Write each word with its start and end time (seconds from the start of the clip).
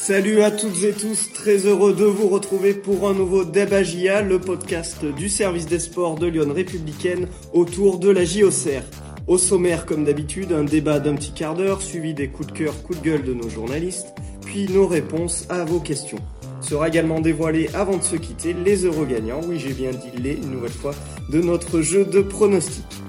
Salut 0.00 0.42
à 0.42 0.50
toutes 0.50 0.84
et 0.84 0.92
tous, 0.92 1.32
très 1.34 1.66
heureux 1.66 1.92
de 1.92 2.04
vous 2.04 2.28
retrouver 2.28 2.72
pour 2.72 3.08
un 3.08 3.14
nouveau 3.14 3.44
Debagia, 3.44 4.22
le 4.22 4.38
podcast 4.38 5.04
du 5.04 5.28
service 5.28 5.66
des 5.66 5.80
sports 5.80 6.14
de 6.14 6.26
Lyon 6.28 6.50
républicaine 6.54 7.26
autour 7.52 7.98
de 7.98 8.08
la 8.08 8.24
JOCR. 8.24 8.84
Au 9.26 9.36
sommaire, 9.36 9.84
comme 9.84 10.04
d'habitude, 10.04 10.52
un 10.52 10.64
débat 10.64 10.98
d'un 11.00 11.14
petit 11.14 11.32
quart 11.32 11.54
d'heure 11.54 11.82
suivi 11.82 12.14
des 12.14 12.28
coups 12.28 12.46
de 12.46 12.58
cœur, 12.58 12.82
coups 12.84 13.00
de 13.00 13.04
gueule 13.04 13.24
de 13.24 13.34
nos 13.34 13.50
journalistes, 13.50 14.14
puis 14.46 14.66
nos 14.68 14.86
réponses 14.86 15.46
à 15.50 15.64
vos 15.64 15.80
questions. 15.80 16.20
Sera 16.62 16.88
également 16.88 17.20
dévoilé 17.20 17.68
avant 17.74 17.98
de 17.98 18.02
se 18.02 18.16
quitter 18.16 18.54
les 18.54 18.84
euros 18.84 19.04
gagnants, 19.04 19.40
oui 19.46 19.58
j'ai 19.58 19.74
bien 19.74 19.90
dit 19.90 20.22
les 20.22 20.34
une 20.34 20.52
nouvelle 20.52 20.70
fois, 20.70 20.94
de 21.28 21.42
notre 21.42 21.82
jeu 21.82 22.06
de 22.06 22.22
pronostics. 22.22 23.02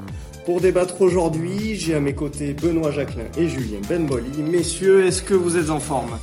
Pour 0.43 0.59
débattre 0.59 1.01
aujourd'hui, 1.01 1.75
j'ai 1.75 1.93
à 1.93 2.01
mes 2.01 2.15
côtés 2.15 2.53
Benoît 2.53 2.91
Jacquelin 2.91 3.27
et 3.37 3.47
Julien 3.47 3.79
Benboli. 3.87 4.41
Messieurs, 4.41 5.05
est-ce 5.05 5.21
que 5.21 5.35
vous 5.35 5.55
êtes 5.55 5.69
en 5.69 5.79
forme? 5.79 6.17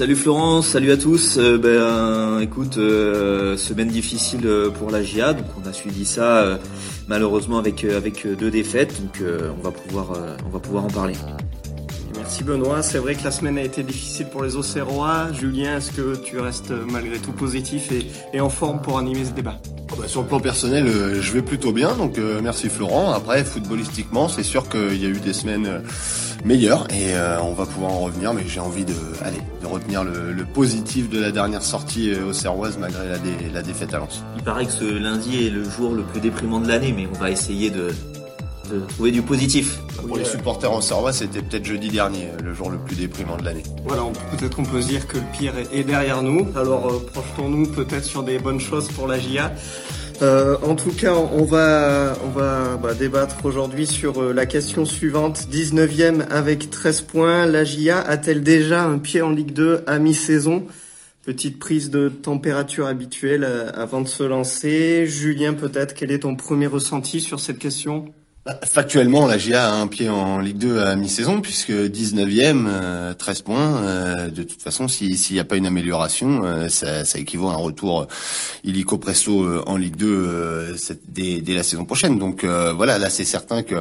Salut 0.00 0.16
Florence, 0.16 0.68
salut 0.68 0.92
à 0.92 0.96
tous. 0.96 1.36
Euh, 1.36 1.58
ben, 1.58 2.40
écoute, 2.40 2.78
euh, 2.78 3.58
semaine 3.58 3.88
difficile 3.88 4.46
euh, 4.46 4.70
pour 4.70 4.90
la 4.90 5.02
GIA, 5.02 5.34
donc 5.34 5.44
on 5.62 5.68
a 5.68 5.74
suivi 5.74 6.06
ça 6.06 6.58
malheureusement 7.06 7.58
avec 7.58 8.26
deux 8.26 8.50
défaites, 8.50 8.98
donc 9.02 9.22
on 9.22 9.62
va 9.62 9.70
pouvoir 10.58 10.84
en 10.86 10.88
parler. 10.88 11.12
Merci 12.16 12.44
Benoît. 12.44 12.82
C'est 12.82 12.98
vrai 12.98 13.14
que 13.14 13.24
la 13.24 13.30
semaine 13.30 13.58
a 13.58 13.62
été 13.62 13.82
difficile 13.82 14.26
pour 14.26 14.42
les 14.42 14.56
Auxerrois. 14.56 15.32
Julien, 15.32 15.76
est-ce 15.76 15.92
que 15.92 16.16
tu 16.16 16.38
restes 16.38 16.72
malgré 16.90 17.18
tout 17.18 17.32
positif 17.32 17.90
et, 18.32 18.40
en 18.40 18.50
forme 18.50 18.80
pour 18.80 18.98
animer 18.98 19.24
ce 19.24 19.30
débat? 19.30 19.56
Oh 19.92 19.96
bah, 19.98 20.08
Sur 20.08 20.22
le 20.22 20.28
plan 20.28 20.40
personnel, 20.40 20.86
euh, 20.86 21.20
je 21.20 21.32
vais 21.32 21.42
plutôt 21.42 21.72
bien. 21.72 21.94
Donc 21.96 22.18
euh, 22.18 22.40
merci 22.42 22.68
Florent. 22.68 23.12
Après, 23.12 23.44
footballistiquement, 23.44 24.28
c'est 24.28 24.42
sûr 24.42 24.68
qu'il 24.68 25.00
y 25.00 25.06
a 25.06 25.08
eu 25.08 25.20
des 25.20 25.32
semaines 25.32 25.66
euh, 25.66 25.80
meilleures 26.44 26.86
et 26.90 27.12
on 27.42 27.52
va 27.52 27.66
pouvoir 27.66 27.92
en 27.92 28.00
revenir. 28.00 28.34
Mais 28.34 28.42
j'ai 28.46 28.60
envie 28.60 28.84
de, 28.84 28.94
allez, 29.22 29.40
de 29.60 29.66
retenir 29.66 30.04
le, 30.04 30.44
positif 30.44 31.08
de 31.10 31.20
la 31.20 31.30
dernière 31.30 31.62
sortie 31.62 32.12
auxerroise 32.14 32.76
malgré 32.78 33.06
la, 33.08 33.18
la 33.52 33.62
défaite 33.62 33.94
à 33.94 33.98
Lens. 33.98 34.24
Il 34.36 34.42
paraît 34.42 34.66
que 34.66 34.72
ce 34.72 34.84
lundi 34.84 35.46
est 35.46 35.50
le 35.50 35.64
jour 35.64 35.94
le 35.94 36.02
plus 36.02 36.20
déprimant 36.20 36.60
de 36.60 36.68
l'année, 36.68 36.92
mais 36.96 37.06
on 37.12 37.18
va 37.18 37.30
essayer 37.30 37.70
de 37.70 37.90
de 38.70 38.80
trouver 38.80 39.10
du 39.10 39.22
positif. 39.22 39.78
Pour 40.06 40.16
les 40.16 40.24
supporters 40.24 40.70
en 40.70 40.80
Serva, 40.80 41.12
c'était 41.12 41.42
peut-être 41.42 41.64
jeudi 41.64 41.88
dernier, 41.88 42.28
le 42.42 42.54
jour 42.54 42.70
le 42.70 42.78
plus 42.78 42.96
déprimant 42.96 43.36
de 43.36 43.44
l'année. 43.44 43.62
Voilà, 43.84 44.02
peut-être 44.36 44.58
on 44.58 44.64
peut 44.64 44.80
dire 44.80 45.06
que 45.06 45.18
le 45.18 45.24
pire 45.36 45.54
est 45.72 45.84
derrière 45.84 46.22
nous. 46.22 46.48
Alors 46.56 46.86
euh, 46.88 47.06
projetons-nous 47.12 47.68
peut-être 47.68 48.04
sur 48.04 48.22
des 48.22 48.38
bonnes 48.38 48.60
choses 48.60 48.88
pour 48.88 49.06
la 49.06 49.18
GIA. 49.18 49.52
Euh, 50.22 50.56
en 50.62 50.74
tout 50.74 50.92
cas, 50.92 51.14
on 51.14 51.44
va, 51.44 52.14
on 52.24 52.28
va 52.28 52.76
bah, 52.76 52.94
débattre 52.94 53.44
aujourd'hui 53.44 53.86
sur 53.86 54.22
euh, 54.22 54.32
la 54.32 54.46
question 54.46 54.84
suivante. 54.84 55.48
19e 55.50 56.28
avec 56.28 56.70
13 56.70 57.02
points. 57.02 57.46
La 57.46 57.64
GIA 57.64 58.00
a-t-elle 58.00 58.42
déjà 58.42 58.84
un 58.84 58.98
pied 58.98 59.22
en 59.22 59.30
Ligue 59.30 59.52
2 59.52 59.82
à 59.86 59.98
mi-saison? 59.98 60.66
Petite 61.24 61.58
prise 61.58 61.90
de 61.90 62.08
température 62.08 62.86
habituelle 62.86 63.46
avant 63.74 64.00
de 64.00 64.08
se 64.08 64.22
lancer. 64.22 65.06
Julien, 65.06 65.52
peut-être, 65.52 65.94
quel 65.94 66.10
est 66.10 66.20
ton 66.20 66.34
premier 66.34 66.66
ressenti 66.66 67.20
sur 67.20 67.40
cette 67.40 67.58
question? 67.58 68.12
Factuellement, 68.64 69.26
la 69.26 69.36
GIA 69.36 69.68
a 69.68 69.74
un 69.74 69.86
pied 69.86 70.08
en 70.08 70.38
Ligue 70.38 70.56
2 70.56 70.80
à 70.80 70.96
mi-saison 70.96 71.42
puisque 71.42 71.70
19e, 71.70 73.14
13 73.14 73.38
euh, 73.38 73.42
points. 73.44 73.82
Euh, 73.82 74.30
de 74.30 74.42
toute 74.42 74.62
façon, 74.62 74.88
s'il 74.88 75.16
n'y 75.30 75.38
a 75.38 75.44
pas 75.44 75.56
une 75.56 75.66
amélioration, 75.66 76.42
euh, 76.44 76.68
ça, 76.68 77.04
ça, 77.04 77.18
équivaut 77.18 77.48
à 77.48 77.52
un 77.52 77.56
retour 77.56 78.06
illico 78.64 78.96
presto 78.96 79.62
en 79.66 79.76
Ligue 79.76 79.96
2 79.96 80.74
dès, 81.08 81.40
dès, 81.42 81.54
la 81.54 81.62
saison 81.62 81.84
prochaine. 81.84 82.18
Donc 82.18 82.44
voilà, 82.44 82.98
là 82.98 83.10
c'est 83.10 83.24
certain 83.24 83.62
que 83.62 83.76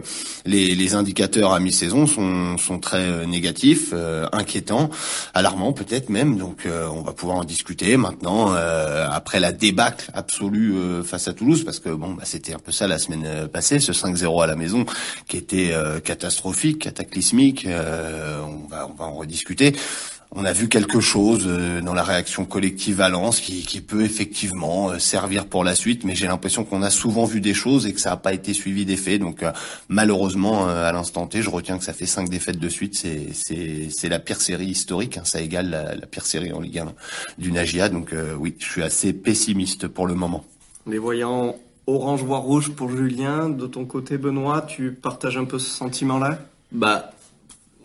les, 0.46 0.76
les, 0.76 0.96
indicateurs 0.96 1.54
à 1.54 1.60
mi-saison 1.60 2.08
sont, 2.08 2.58
sont 2.58 2.80
très 2.80 3.26
négatifs, 3.28 3.94
inquiétants, 4.32 4.90
alarmants 5.34 5.72
peut-être 5.72 6.10
même. 6.10 6.38
Donc 6.38 6.68
on 6.68 7.02
va 7.02 7.14
pouvoir 7.14 7.38
en 7.38 7.44
discuter 7.44 7.96
maintenant 7.96 8.54
après 8.54 9.40
la 9.40 9.52
débâcle 9.52 10.10
absolue 10.14 11.04
face 11.04 11.28
à 11.28 11.34
Toulouse 11.34 11.64
parce 11.64 11.80
que 11.80 11.90
bon, 11.90 12.14
bah, 12.14 12.24
c'était 12.26 12.54
un 12.54 12.60
peu 12.60 12.72
ça 12.72 12.88
la 12.88 12.98
semaine 12.98 13.48
passée, 13.48 13.80
ce 13.80 13.92
5-0 13.92 14.44
à 14.44 14.49
la 14.50 14.56
maison 14.56 14.86
qui 15.28 15.38
était 15.38 15.72
euh, 15.72 16.00
catastrophique, 16.00 16.80
cataclysmique. 16.80 17.66
Euh, 17.66 18.42
on 18.42 18.68
va 18.68 18.88
on 18.88 18.94
va 18.94 19.06
en 19.06 19.16
rediscuter. 19.16 19.76
On 20.32 20.46
a 20.46 20.54
vu 20.54 20.70
quelque 20.70 21.00
chose 21.00 21.46
euh, 21.48 21.82
dans 21.82 21.96
la 21.96 22.04
réaction 22.04 22.46
collective 22.46 23.02
à 23.02 23.10
Lens 23.10 23.40
qui, 23.40 23.82
peut 23.82 24.04
effectivement 24.04 25.00
servir 25.00 25.46
pour 25.46 25.64
la 25.64 25.74
suite, 25.74 26.04
mais 26.04 26.16
j'ai 26.16 26.28
l'impression 26.28 26.64
qu'on 26.64 26.84
a 26.84 26.92
souvent 26.92 27.26
vu 27.26 27.42
des 27.42 27.56
choses 27.56 27.88
et 27.88 27.94
que 27.94 28.00
ça 28.00 28.12
n'a 28.12 28.18
pas 28.18 28.34
été 28.34 28.54
suivi 28.54 28.86
d'effet. 28.86 29.18
Donc 29.18 29.44
malheureusement, 29.88 30.68
à 30.68 30.92
l'instant 30.92 31.26
T, 31.28 31.42
je 31.42 31.50
retiens 31.50 31.78
que 31.78 31.84
ça 31.84 31.94
fait 31.94 32.06
cinq 32.06 32.30
défaites 32.30 32.60
de 32.60 32.70
suite. 32.70 32.96
C'est 32.96 34.10
la 34.10 34.20
pire 34.20 34.42
série 34.42 34.68
historique. 34.68 35.18
Hein. 35.18 35.24
ça 35.24 35.42
égale 35.42 35.70
la, 35.70 35.96
la, 35.96 36.06
pire 36.06 36.26
série 36.26 36.52
en 36.52 36.60
Ligue 36.60 36.80
1 36.80 36.94
du 37.38 37.52
Nagia. 37.52 37.90
Donc 37.90 38.14
oui, 38.38 38.56
je 38.60 38.66
suis 38.66 38.84
assez 38.84 39.14
pessimiste 39.14 39.88
pour 39.88 40.06
le 40.06 40.14
moment. 40.14 40.44
Les 40.86 41.00
voyants 41.00 41.56
orange 41.90 42.24
voire 42.24 42.42
rouge 42.42 42.72
pour 42.72 42.90
Julien. 42.90 43.50
De 43.50 43.68
ton 43.68 43.86
côté, 43.86 44.18
Benoît, 44.18 44.62
tu 44.62 44.92
partages 44.92 45.38
un 45.38 45.46
peu 45.46 45.60
ce 45.60 45.70
sentiment-là? 45.70 46.40
Bah, 46.72 47.12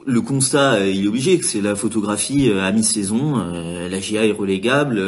le 0.06 0.20
constat, 0.20 0.74
euh, 0.74 0.90
il 0.90 1.04
est 1.04 1.08
obligé 1.08 1.40
c'est 1.42 1.60
la 1.60 1.74
photographie 1.74 2.50
euh, 2.50 2.62
à 2.62 2.72
mi-saison. 2.72 3.38
Euh, 3.38 3.88
la 3.88 4.00
GA 4.00 4.26
est 4.26 4.32
relégable 4.32 5.00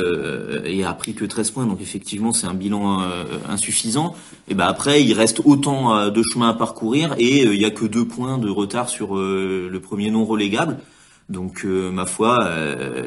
et 0.65 0.85
a 0.85 0.93
pris 0.95 1.15
que 1.15 1.25
13 1.25 1.51
points, 1.51 1.67
donc 1.67 1.81
effectivement 1.81 2.33
c'est 2.33 2.47
un 2.47 2.55
bilan 2.55 3.01
insuffisant. 3.49 4.15
Et 4.49 4.55
ben 4.55 4.67
après, 4.67 5.03
il 5.03 5.13
reste 5.13 5.41
autant 5.45 6.11
de 6.11 6.23
chemin 6.33 6.51
à 6.51 6.55
parcourir 6.55 7.15
et 7.19 7.43
il 7.43 7.61
y 7.61 7.65
a 7.65 7.71
que 7.71 7.85
deux 7.85 8.07
points 8.07 8.39
de 8.39 8.49
retard 8.49 8.89
sur 8.89 9.17
le 9.17 9.79
premier 9.81 10.11
non 10.11 10.25
relégable. 10.25 10.79
Donc 11.29 11.65
ma 11.65 12.07
foi, 12.07 12.49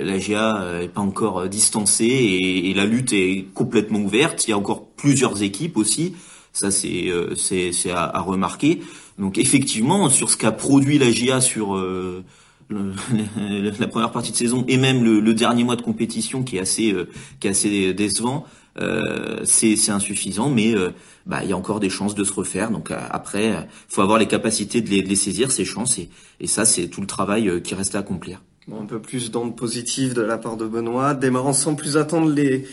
la 0.02 0.18
GA 0.18 0.81
est 0.81 0.90
pas 0.90 1.00
encore 1.00 1.47
distancée 1.47 2.06
et, 2.06 2.74
la 2.74 2.85
lutte 2.85 3.13
est 3.13 3.46
complètement 3.53 4.00
ouverte. 4.00 4.46
Il 4.46 4.52
y 4.52 4.53
a 4.53 4.57
encore 4.57 4.88
plusieurs 4.88 5.41
équipes 5.41 5.78
aussi. 5.78 6.16
Ça 6.52 6.69
c'est 6.69 7.09
c'est 7.38 7.91
à, 7.91 8.03
à, 8.03 8.19
remarquer. 8.19 8.81
Donc 9.18 9.38
effectivement, 9.38 10.09
sur 10.09 10.30
ce 10.30 10.38
qu'a 10.38 10.52
produit 10.52 10.97
la 10.97 11.12
GIA 11.12 11.40
sur 11.40 11.78
euh, 11.78 12.25
la 12.69 13.88
première 13.88 14.12
partie 14.12 14.31
de 14.31 14.38
saison 14.38 14.63
et 14.68 14.78
même 14.78 15.03
le, 15.03 15.34
dernier 15.34 15.63
mois 15.63 15.75
de 15.75 15.81
compétition 15.81 16.44
qui 16.44 16.57
est 16.57 16.59
assez 16.59 16.91
euh, 16.94 17.09
qui 17.40 17.47
est 17.47 17.51
assez 17.51 17.94
décevant, 17.94 18.46
euh, 18.78 19.41
c'est 19.44 19.90
insuffisant, 19.90 20.50
mais 20.50 20.75
euh, 20.75 20.91
bah 21.25 21.40
il 21.44 21.50
y 21.50 21.53
a 21.53 21.57
encore 21.57 21.80
des 21.80 21.90
chances 21.90 22.16
de 22.16 22.24
se 22.24 22.34
refaire. 22.34 22.72
Donc 22.72 22.91
après, 22.91 23.68
faut 23.88 24.02
avoir 24.02 24.18
les 24.18 24.28
capacités 24.28 24.81
de 24.81 24.90
les, 24.90 25.02
de 25.02 25.07
les 25.09 25.16
saisir 25.16 25.52
ces 25.52 25.66
chances 25.66 25.97
et, 25.97 26.09
et 26.40 26.47
ça 26.47 26.66
c'est 26.66 26.88
tout 26.88 27.02
le 27.02 27.07
travail 27.07 27.62
qui 27.62 27.75
reste 27.75 27.96
à 27.96 28.00
accomplir. 28.00 28.41
Bon, 28.68 28.81
un 28.81 28.85
peu 28.85 29.00
plus 29.00 29.31
d'ondes 29.31 29.56
positives 29.56 30.13
de 30.13 30.22
la 30.22 30.38
part 30.38 30.56
de 30.56 30.68
Benoît, 30.68 31.13
démarrant 31.13 31.53
sans 31.53 31.75
plus 31.75 31.97
attendre 31.97 32.30
les 32.30 32.66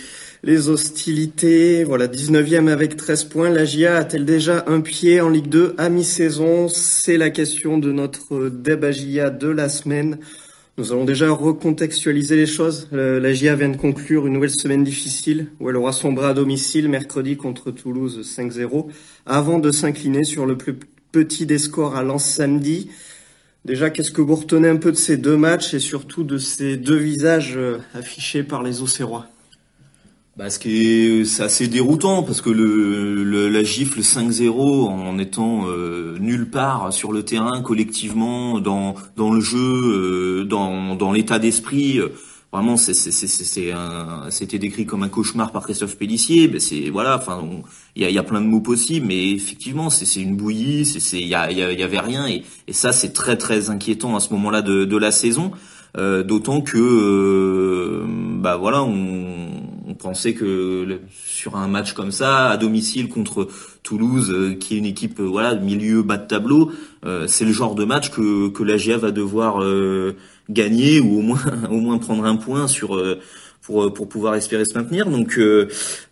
les 0.42 0.68
hostilités. 0.68 1.84
Voilà, 1.84 2.06
19e 2.06 2.68
avec 2.68 2.96
13 2.96 3.24
points. 3.24 3.50
La 3.50 3.64
GIA 3.64 3.96
a-t-elle 3.96 4.24
déjà 4.24 4.64
un 4.68 4.80
pied 4.80 5.20
en 5.20 5.28
Ligue 5.28 5.48
2 5.48 5.74
à 5.76 5.88
mi-saison? 5.88 6.68
C'est 6.68 7.16
la 7.16 7.30
question 7.30 7.78
de 7.78 7.92
notre 7.92 8.48
débat 8.48 8.92
GIA 8.92 9.30
de 9.30 9.48
la 9.48 9.68
semaine. 9.68 10.18
Nous 10.78 10.92
allons 10.92 11.06
déjà 11.06 11.30
recontextualiser 11.30 12.36
les 12.36 12.44
choses. 12.46 12.88
La 12.92 13.32
GIA 13.32 13.54
vient 13.54 13.70
de 13.70 13.78
conclure 13.78 14.26
une 14.26 14.34
nouvelle 14.34 14.50
semaine 14.50 14.84
difficile 14.84 15.46
où 15.58 15.70
elle 15.70 15.76
aura 15.76 15.92
son 15.92 16.12
bras 16.12 16.28
à 16.28 16.34
domicile 16.34 16.90
mercredi 16.90 17.38
contre 17.38 17.70
Toulouse 17.70 18.20
5-0 18.22 18.88
avant 19.24 19.58
de 19.58 19.70
s'incliner 19.70 20.24
sur 20.24 20.44
le 20.44 20.58
plus 20.58 20.78
petit 21.12 21.46
des 21.46 21.56
scores 21.56 21.96
à 21.96 22.02
Lens 22.02 22.26
samedi. 22.26 22.90
Déjà, 23.64 23.88
qu'est-ce 23.88 24.10
que 24.10 24.20
vous 24.20 24.36
retenez 24.36 24.68
un 24.68 24.76
peu 24.76 24.92
de 24.92 24.98
ces 24.98 25.16
deux 25.16 25.38
matchs 25.38 25.72
et 25.72 25.80
surtout 25.80 26.24
de 26.24 26.36
ces 26.36 26.76
deux 26.76 26.98
visages 26.98 27.56
euh, 27.56 27.78
affichés 27.94 28.42
par 28.42 28.62
les 28.62 28.82
Auxerrois? 28.82 29.28
Ce 30.50 30.58
qui 30.58 30.86
est, 30.86 31.24
c'est 31.24 31.42
assez 31.42 31.66
déroutant 31.66 32.22
parce 32.22 32.42
que 32.42 32.50
le, 32.50 33.24
le 33.24 33.48
la 33.48 33.62
gifle 33.62 34.00
5-0 34.00 34.50
en 34.88 35.18
étant 35.18 35.66
euh, 35.66 36.18
nulle 36.18 36.50
part 36.50 36.92
sur 36.92 37.10
le 37.12 37.22
terrain 37.22 37.62
collectivement 37.62 38.60
dans 38.60 38.94
dans 39.16 39.32
le 39.32 39.40
jeu, 39.40 39.56
euh, 39.58 40.44
dans 40.44 40.94
dans 40.94 41.12
l'état 41.12 41.38
d'esprit. 41.38 41.98
Euh, 41.98 42.08
vraiment, 42.52 42.76
c'est 42.76 42.92
c'est 42.92 43.12
c'est 43.12 43.72
c'était 44.28 44.58
décrit 44.58 44.84
comme 44.84 45.04
un 45.04 45.08
cauchemar 45.08 45.52
par 45.52 45.64
Christophe 45.64 45.96
Pellissier. 45.96 46.48
Ben 46.48 46.60
c'est 46.60 46.90
voilà, 46.90 47.16
enfin 47.16 47.42
il 47.94 48.02
y 48.02 48.04
a, 48.04 48.10
y 48.10 48.18
a 48.18 48.22
plein 48.22 48.42
de 48.42 48.46
mots 48.46 48.60
possibles, 48.60 49.06
mais 49.06 49.30
effectivement 49.30 49.88
c'est 49.88 50.04
c'est 50.04 50.20
une 50.20 50.36
bouillie, 50.36 50.84
c'est 50.84 51.00
c'est 51.00 51.18
il 51.18 51.28
y 51.28 51.34
a 51.34 51.50
il 51.50 51.58
y, 51.58 51.82
avait 51.82 52.00
rien 52.00 52.26
et 52.28 52.42
et 52.68 52.74
ça 52.74 52.92
c'est 52.92 53.14
très 53.14 53.38
très 53.38 53.70
inquiétant 53.70 54.14
à 54.16 54.20
ce 54.20 54.34
moment-là 54.34 54.60
de 54.60 54.84
de 54.84 54.96
la 54.98 55.12
saison. 55.12 55.50
Euh, 55.96 56.22
D'autant 56.22 56.60
que 56.60 58.04
bah 58.38 58.56
voilà 58.56 58.82
on 58.82 59.55
on 59.86 59.94
pensait 59.94 60.34
que 60.34 60.98
sur 61.10 61.56
un 61.56 61.68
match 61.68 61.92
comme 61.92 62.10
ça, 62.10 62.50
à 62.50 62.56
domicile 62.56 63.08
contre 63.08 63.48
Toulouse, 63.82 64.30
euh, 64.32 64.54
qui 64.54 64.74
est 64.74 64.78
une 64.78 64.84
équipe 64.84 65.20
euh, 65.20 65.24
voilà 65.24 65.54
milieu 65.54 66.02
bas 66.02 66.16
de 66.16 66.26
tableau, 66.26 66.72
euh, 67.04 67.26
c'est 67.28 67.44
le 67.44 67.52
genre 67.52 67.76
de 67.76 67.84
match 67.84 68.10
que 68.10 68.48
que 68.48 68.64
la 68.64 68.76
GA 68.76 68.98
va 68.98 69.12
devoir 69.12 69.64
gagner 70.50 71.00
ou 71.00 71.18
au 71.18 71.22
moins 71.22 71.40
au 71.70 71.80
moins 71.80 71.98
prendre 71.98 72.24
un 72.24 72.36
point 72.36 72.66
sur 72.66 73.00
pour 73.62 73.92
pour 73.92 74.08
pouvoir 74.08 74.34
espérer 74.34 74.64
se 74.64 74.74
maintenir. 74.74 75.06
Donc 75.06 75.38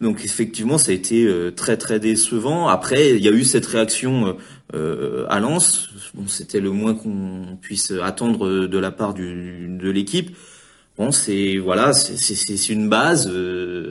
donc 0.00 0.24
effectivement, 0.24 0.78
ça 0.78 0.92
a 0.92 0.94
été 0.94 1.28
très 1.56 1.76
très 1.76 1.98
décevant. 1.98 2.68
Après, 2.68 3.16
il 3.16 3.22
y 3.24 3.28
a 3.28 3.32
eu 3.32 3.44
cette 3.44 3.66
réaction 3.66 4.36
à 4.72 5.40
Lens. 5.40 5.90
Bon, 6.14 6.28
c'était 6.28 6.60
le 6.60 6.70
moins 6.70 6.94
qu'on 6.94 7.58
puisse 7.60 7.92
attendre 8.02 8.66
de 8.68 8.78
la 8.78 8.92
part 8.92 9.14
du, 9.14 9.66
de 9.68 9.90
l'équipe. 9.90 10.36
Bon, 10.96 11.10
c'est 11.10 11.58
voilà, 11.58 11.92
c'est 11.92 12.68
une 12.68 12.88
base. 12.88 13.28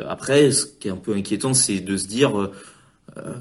après, 0.07 0.51
ce 0.51 0.65
qui 0.65 0.87
est 0.87 0.91
un 0.91 0.97
peu 0.97 1.13
inquiétant, 1.13 1.53
c'est 1.53 1.81
de 1.81 1.97
se 1.97 2.07
dire 2.07 2.51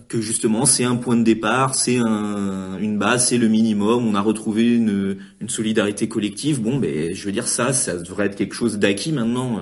que 0.08 0.20
justement 0.20 0.66
c'est 0.66 0.84
un 0.84 0.96
point 0.96 1.16
de 1.16 1.22
départ, 1.22 1.74
c'est 1.76 1.98
un, 1.98 2.76
une 2.78 2.98
base, 2.98 3.28
c'est 3.28 3.38
le 3.38 3.46
minimum. 3.48 4.04
On 4.06 4.16
a 4.16 4.20
retrouvé 4.20 4.74
une, 4.74 5.16
une, 5.40 5.48
solidarité 5.48 6.08
collective. 6.08 6.60
Bon, 6.60 6.78
ben 6.78 7.14
je 7.14 7.24
veux 7.24 7.30
dire 7.30 7.46
ça, 7.46 7.72
ça 7.72 7.96
devrait 7.96 8.26
être 8.26 8.36
quelque 8.36 8.54
chose 8.54 8.78
d'acquis 8.80 9.12
maintenant 9.12 9.60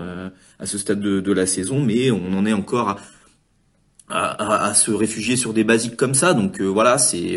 à 0.59 0.65
ce 0.67 0.79
stade 0.79 1.01
de, 1.01 1.21
de, 1.21 1.33
la 1.33 1.47
saison, 1.47 1.83
mais 1.83 2.11
on 2.11 2.33
en 2.33 2.47
est 2.47 2.55
encore 2.55 2.99
à, 4.09 4.31
à, 4.31 4.65
à, 4.65 4.75
se 4.75 4.91
réfugier 4.93 5.37
sur 5.37 5.53
des 5.53 5.65
basiques 5.65 5.97
comme 5.97 6.15
ça. 6.15 6.33
Donc 6.33 6.63
voilà, 6.63 6.97
c'est 6.97 7.37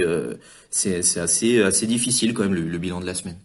assez 1.20 1.62
assez 1.62 1.88
difficile 1.88 2.34
quand 2.34 2.44
même 2.44 2.56
le 2.56 2.78
bilan 2.78 3.02
de 3.02 3.06
la 3.06 3.16
semaine. 3.16 3.38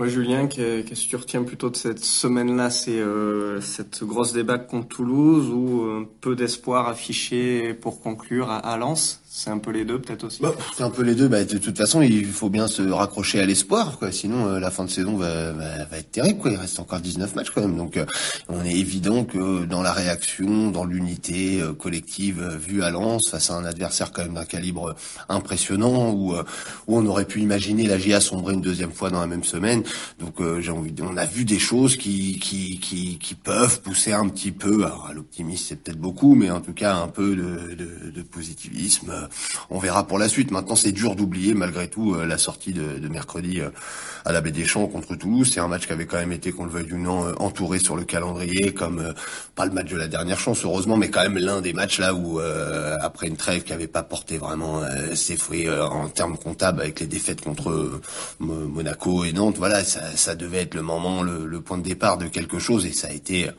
Ouais, 0.00 0.08
Julien, 0.08 0.46
qu'est-ce 0.46 1.04
que 1.04 1.10
tu 1.10 1.16
retiens 1.16 1.42
plutôt 1.42 1.68
de 1.68 1.76
cette 1.76 2.02
semaine-là 2.02 2.70
C'est 2.70 2.98
euh, 2.98 3.60
cette 3.60 4.02
grosse 4.02 4.32
débat 4.32 4.58
contre 4.58 4.88
Toulouse 4.88 5.50
ou 5.50 5.82
un 5.82 6.08
peu 6.22 6.34
d'espoir 6.34 6.88
affiché 6.88 7.74
pour 7.74 8.00
conclure 8.00 8.50
à, 8.50 8.56
à 8.56 8.78
Lens? 8.78 9.20
C'est 9.32 9.50
un 9.50 9.58
peu 9.58 9.70
les 9.70 9.84
deux, 9.84 10.00
peut-être 10.00 10.24
aussi. 10.24 10.42
Bah, 10.42 10.52
c'est 10.76 10.82
un 10.82 10.90
peu 10.90 11.02
les 11.02 11.14
deux. 11.14 11.28
Bah, 11.28 11.44
de 11.44 11.58
toute 11.58 11.78
façon, 11.78 12.02
il 12.02 12.26
faut 12.26 12.50
bien 12.50 12.66
se 12.66 12.82
raccrocher 12.82 13.38
à 13.38 13.46
l'espoir, 13.46 13.96
quoi. 13.96 14.10
Sinon, 14.10 14.48
euh, 14.48 14.58
la 14.58 14.72
fin 14.72 14.84
de 14.84 14.90
saison 14.90 15.16
va, 15.16 15.52
va, 15.52 15.84
va, 15.84 15.98
être 15.98 16.10
terrible, 16.10 16.40
quoi. 16.40 16.50
Il 16.50 16.56
reste 16.56 16.80
encore 16.80 16.98
19 16.98 17.36
matchs, 17.36 17.50
quand 17.54 17.60
même. 17.60 17.76
Donc, 17.76 17.96
euh, 17.96 18.04
on 18.48 18.64
est 18.64 18.74
évident 18.74 19.22
que 19.24 19.64
dans 19.66 19.82
la 19.82 19.92
réaction, 19.92 20.72
dans 20.72 20.84
l'unité 20.84 21.60
euh, 21.62 21.72
collective 21.72 22.42
vue 22.60 22.82
à 22.82 22.90
Lens, 22.90 23.30
face 23.30 23.52
à 23.52 23.54
un 23.54 23.64
adversaire 23.64 24.10
quand 24.10 24.22
même 24.22 24.34
d'un 24.34 24.44
calibre 24.44 24.96
impressionnant, 25.28 26.10
où, 26.10 26.34
où 26.34 26.98
on 26.98 27.06
aurait 27.06 27.24
pu 27.24 27.40
imaginer 27.40 27.86
la 27.86 27.98
GIA 27.98 28.20
sombrer 28.20 28.54
une 28.54 28.60
deuxième 28.60 28.90
fois 28.90 29.10
dans 29.10 29.20
la 29.20 29.28
même 29.28 29.44
semaine. 29.44 29.84
Donc, 30.18 30.42
j'ai 30.58 30.72
envie. 30.72 30.90
De... 30.90 31.04
On 31.04 31.16
a 31.16 31.24
vu 31.26 31.44
des 31.44 31.60
choses 31.60 31.96
qui, 31.96 32.40
qui, 32.40 32.80
qui, 32.80 33.16
qui 33.18 33.34
peuvent 33.36 33.80
pousser 33.80 34.12
un 34.12 34.28
petit 34.28 34.50
peu. 34.50 34.84
Alors, 34.84 35.06
à 35.08 35.12
l'optimisme, 35.12 35.66
c'est 35.68 35.76
peut-être 35.76 36.00
beaucoup, 36.00 36.34
mais 36.34 36.50
en 36.50 36.60
tout 36.60 36.74
cas, 36.74 36.96
un 36.96 37.06
peu 37.06 37.36
de, 37.36 37.76
de, 37.76 38.10
de 38.10 38.22
positivisme 38.22 39.19
on 39.70 39.78
verra 39.78 40.06
pour 40.06 40.18
la 40.18 40.28
suite. 40.28 40.50
Maintenant, 40.50 40.76
c'est 40.76 40.92
dur 40.92 41.16
d'oublier 41.16 41.54
malgré 41.54 41.88
tout 41.88 42.14
euh, 42.14 42.24
la 42.24 42.38
sortie 42.38 42.72
de, 42.72 43.08
mercredi 43.08 43.60
euh, 43.60 43.70
à 44.24 44.32
la 44.32 44.40
Baie 44.40 44.50
des 44.50 44.64
Champs 44.64 44.86
contre 44.86 45.16
Toulouse. 45.16 45.50
C'est 45.52 45.60
un 45.60 45.68
match 45.68 45.86
qui 45.86 45.92
avait 45.92 46.06
quand 46.06 46.18
même 46.18 46.32
été, 46.32 46.52
qu'on 46.52 46.64
le 46.64 46.70
veuille 46.70 46.92
ou 46.92 46.98
non, 46.98 47.26
euh, 47.26 47.32
entouré 47.38 47.78
sur 47.78 47.96
le 47.96 48.04
calendrier 48.04 48.72
comme 48.72 49.14
pas 49.54 49.66
le 49.66 49.72
match 49.72 49.88
de 49.88 49.96
la 49.96 50.08
dernière 50.08 50.38
chance 50.38 50.64
heureusement, 50.64 50.96
mais 50.96 51.10
quand 51.10 51.22
même 51.22 51.38
l'un 51.38 51.60
des 51.60 51.72
matchs 51.72 51.98
là 51.98 52.14
où 52.14 52.40
après 53.00 53.26
une 53.26 53.36
trêve 53.36 53.62
qui 53.62 53.72
avait 53.72 53.86
pas 53.86 54.02
porté 54.02 54.38
vraiment 54.38 54.82
ses 55.14 55.36
fruits 55.36 55.68
en 55.70 56.08
termes 56.08 56.36
comptables 56.36 56.80
avec 56.80 57.00
les 57.00 57.06
défaites 57.06 57.40
contre 57.40 58.00
Monaco 58.38 59.24
et 59.24 59.32
Nantes. 59.32 59.56
Voilà, 59.58 59.82
ça, 59.84 60.34
devait 60.34 60.62
être 60.62 60.74
le 60.74 60.82
moment, 60.82 61.22
le 61.22 61.60
point 61.60 61.78
de 61.78 61.82
départ 61.82 62.18
de 62.18 62.26
quelque 62.26 62.58
chose 62.58 62.86
et 62.86 62.92
ça 62.92 63.08
a 63.08 63.12
été 63.12 63.50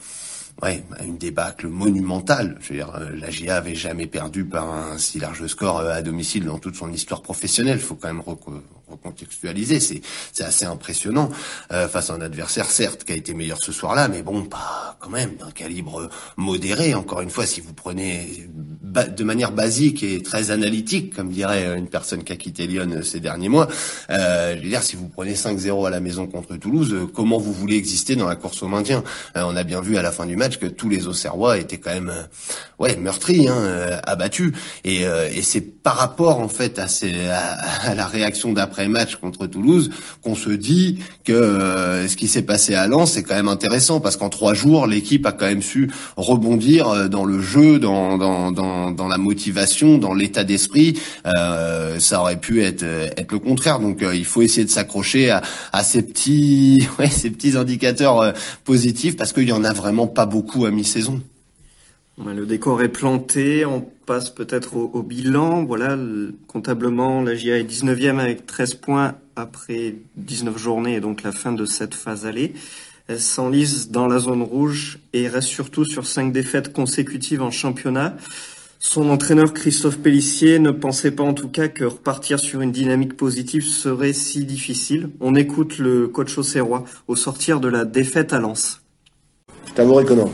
ouais, 0.62 0.84
une 1.04 1.18
débâcle 1.18 1.68
monumentale. 1.68 2.58
Je 2.62 2.70
veux 2.70 2.76
dire, 2.76 2.94
euh, 2.96 3.10
la 3.16 3.30
GIA 3.30 3.58
avait 3.58 3.76
jamais 3.76 4.08
perdu 4.08 4.46
par 4.46 4.72
un 4.72 4.98
si 4.98 5.20
large 5.20 5.46
score 5.48 5.80
euh, 5.80 5.94
à 5.94 6.02
domicile 6.02 6.46
dans 6.46 6.60
toute 6.60 6.76
son 6.76 6.92
histoire 6.92 7.22
professionnelle. 7.22 7.80
Faut 7.80 7.96
quand 7.96 8.08
même 8.08 8.24
recontextualiser. 8.88 9.80
C'est 9.80 10.02
c'est 10.32 10.44
assez 10.44 10.66
impressionnant 10.66 11.30
euh, 11.72 11.88
face 11.88 12.10
à 12.10 12.14
un 12.14 12.22
adversaire 12.22 12.70
certes 12.70 13.04
qui 13.04 13.14
a 13.14 13.16
été 13.16 13.34
meilleur 13.34 13.60
ce 13.62 13.72
soir-là, 13.72 14.08
mais 14.08 14.22
bon, 14.22 14.46
pas 14.46 14.98
quand 15.00 15.10
même 15.10 15.36
d'un 15.36 15.52
calibre 15.52 16.10
modéré. 16.38 16.94
Encore 16.94 17.22
une 17.22 17.30
fois, 17.30 17.46
si 17.46 17.62
vous 17.62 17.74
prenez 17.74 18.48
de 18.92 19.24
manière 19.24 19.52
basique 19.52 20.04
et 20.04 20.22
très 20.22 20.52
analytique, 20.52 21.16
comme 21.16 21.30
dirait 21.30 21.78
une 21.78 21.88
personne 21.88 22.24
qui 22.24 22.34
a 22.34 22.36
quitté 22.36 22.68
Lyon 22.68 23.02
ces 23.04 23.20
derniers 23.20 23.50
mois, 23.50 23.68
euh, 24.10 24.56
je 24.58 24.64
veux 24.64 24.70
dire, 24.70 24.84
si 24.84 24.96
vous 24.96 25.08
prenez 25.08 25.34
5-0 25.34 25.88
à 25.88 25.90
la 25.90 26.00
maison 26.00 26.28
contre 26.28 26.56
Toulouse, 26.58 27.08
comment 27.14 27.38
vous 27.38 27.54
voulez 27.54 27.76
exister 27.76 28.16
dans 28.16 28.28
la 28.28 28.36
course 28.36 28.62
au 28.64 28.68
maintien? 28.68 29.04
On 29.36 29.56
a 29.56 29.64
bien 29.64 29.82
vu 29.82 29.98
à 29.98 30.02
la 30.02 30.12
fin 30.12 30.26
du 30.26 30.36
match 30.36 30.58
que 30.58 30.66
tous 30.66 30.90
les 30.90 31.08
Auxerrois 31.08 31.58
étaient 31.58 31.78
quand 31.78 31.94
même 31.94 32.10
euh, 32.10 32.24
ouais 32.80 32.96
meurtris, 32.96 33.48
hein, 33.48 33.56
euh, 33.58 33.98
abattus. 34.06 34.54
Et, 34.84 35.06
euh, 35.06 35.30
et 35.34 35.42
c'est 35.42 35.62
par 35.62 35.96
rapport 35.96 36.40
en 36.40 36.48
fait 36.48 36.80
à, 36.80 36.88
ces, 36.88 37.14
à, 37.30 37.96
la 37.96 38.06
réaction 38.06 38.54
d'après 38.54 38.88
match 38.88 39.16
contre 39.16 39.48
Toulouse 39.48 39.90
qu'on 40.22 40.36
se 40.36 40.50
dit 40.50 41.00
que 41.24 42.06
ce 42.08 42.16
qui 42.16 42.28
s'est 42.28 42.44
passé 42.44 42.76
à 42.76 42.88
Lens 42.88 43.14
c'est 43.14 43.24
quand 43.24 43.36
même 43.36 43.48
intéressant 43.48 44.00
parce 44.00 44.18
qu'en 44.18 44.30
trois 44.30 44.54
jours 44.54 44.86
l'équipe 44.86 45.26
a 45.26 45.32
quand 45.32 45.46
même 45.46 45.62
su 45.62 45.92
rebondir 46.18 47.10
dans 47.10 47.26
le 47.26 47.42
jeu, 47.42 47.80
dans 47.80 48.18
dans 48.18 48.52
dans, 48.52 48.81
dans 48.90 49.08
la 49.08 49.20
motivation, 49.20 50.00
dans 50.00 50.16
l'état 50.16 50.44
d'esprit. 50.44 51.00
Euh, 51.28 52.00
ça 52.00 52.22
aurait 52.22 52.40
pu 52.40 52.64
être 52.64 52.84
être 52.84 53.32
le 53.32 53.40
contraire. 53.40 53.80
Donc 53.80 54.00
il 54.02 54.26
faut 54.26 54.42
essayer 54.42 54.66
de 54.66 54.72
s'accrocher 54.72 55.30
à, 55.30 55.84
ces 55.84 56.02
petits 56.02 56.88
ces 57.12 57.30
petits 57.30 57.56
indicateurs 57.56 58.34
positifs 58.66 59.16
parce 59.16 59.34
qu'il 59.34 59.48
y 59.48 59.52
en 59.52 59.64
a 59.64 59.74
vraiment 59.74 60.08
pas 60.08 60.26
beaucoup 60.26 60.66
à 60.66 60.72
mi-saison. 60.72 61.22
Le 62.26 62.46
décor 62.46 62.82
est 62.84 62.90
planté, 62.90 63.66
on 63.66 63.82
passe 64.06 64.30
peut-être 64.30 64.76
au, 64.76 65.02
bilan. 65.02 65.64
Voilà, 65.64 65.98
comptablement, 66.48 67.22
la 67.22 67.36
GIA 67.36 67.58
est 67.58 67.64
19e 67.64 68.20
avec 68.20 68.46
13 68.46 68.76
points 68.76 69.16
après 69.36 69.96
19 70.18 70.58
journées 70.58 70.96
et 70.96 71.00
donc 71.00 71.24
la 71.24 71.32
fin 71.32 71.52
de 71.52 71.66
cette 71.66 71.96
phase 71.96 72.26
allée. 72.26 72.54
Elle 73.08 73.20
s'enlise 73.20 73.90
dans 73.90 74.08
la 74.08 74.20
zone 74.20 74.44
rouge 74.44 75.00
et 75.14 75.28
reste 75.28 75.48
surtout 75.48 75.84
sur 75.84 76.06
cinq 76.06 76.32
défaites 76.32 76.72
consécutives 76.72 77.42
en 77.42 77.52
championnat. 77.52 78.16
Son 78.84 79.12
entraîneur 79.12 79.54
Christophe 79.54 80.00
Pellissier 80.00 80.58
ne 80.58 80.72
pensait 80.72 81.12
pas 81.12 81.22
en 81.22 81.36
tout 81.36 81.50
cas 81.50 81.68
que 81.68 81.84
repartir 81.84 82.40
sur 82.40 82.62
une 82.62 82.72
dynamique 82.72 83.16
positive 83.16 83.64
serait 83.64 84.12
si 84.12 84.44
difficile. 84.44 85.12
On 85.20 85.36
écoute 85.36 85.78
le 85.78 86.08
coach 86.08 86.36
auxerrois 86.40 86.84
au 87.08 87.16
sortir 87.16 87.60
de 87.60 87.68
la 87.68 87.86
défaite 87.86 88.34
à 88.34 88.40
Lens. 88.40 88.82
Je 89.68 89.74
t'avouerai 89.74 90.04
que 90.04 90.14
non. 90.14 90.32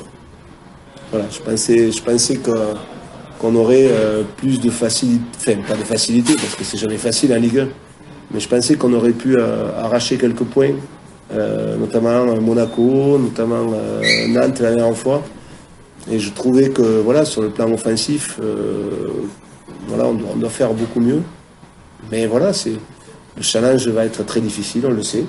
Voilà, 1.12 1.26
je 1.30 1.40
pensais, 1.40 1.92
je 1.92 2.02
pensais 2.02 2.38
qu'on 2.38 3.54
aurait 3.54 3.90
euh, 3.92 4.24
plus 4.38 4.62
de 4.62 4.70
facilité, 4.70 5.26
enfin 5.36 5.62
pas 5.68 5.76
de 5.76 5.84
facilité 5.84 6.36
parce 6.36 6.56
que 6.56 6.64
c'est 6.64 6.78
jamais 6.78 6.98
facile 6.98 7.34
en 7.34 7.40
Ligue 7.40 7.60
1, 7.60 7.68
mais 8.32 8.40
je 8.40 8.48
pensais 8.48 8.76
qu'on 8.76 8.94
aurait 8.94 9.12
pu 9.12 9.36
euh, 9.38 9.78
arracher 9.78 10.16
quelques 10.16 10.46
points, 10.46 10.72
euh, 11.34 11.76
notamment 11.76 12.26
Monaco, 12.40 13.20
notamment 13.20 13.74
Nantes 14.30 14.62
la 14.62 14.74
dernière 14.74 14.98
fois. 14.98 15.22
Et 16.12 16.20
je 16.20 16.32
trouvais 16.32 16.70
que 16.70 17.02
voilà, 17.02 17.26
sur 17.26 17.42
le 17.42 17.50
plan 17.50 17.72
offensif, 17.72 18.40
voilà, 19.88 20.06
on 20.06 20.14
doit, 20.14 20.30
on 20.34 20.38
doit, 20.38 20.50
faire 20.50 20.74
beaucoup 20.74 21.00
mieux. 21.00 21.22
Mais 22.12 22.28
voilà, 22.28 22.54
c'est 22.54 22.76
le 23.36 23.42
challenge 23.44 23.88
va 23.90 24.06
être 24.06 24.26
très 24.26 24.40
difficile, 24.40 24.86
on 24.86 24.92
le 24.92 25.04
sait. 25.04 25.26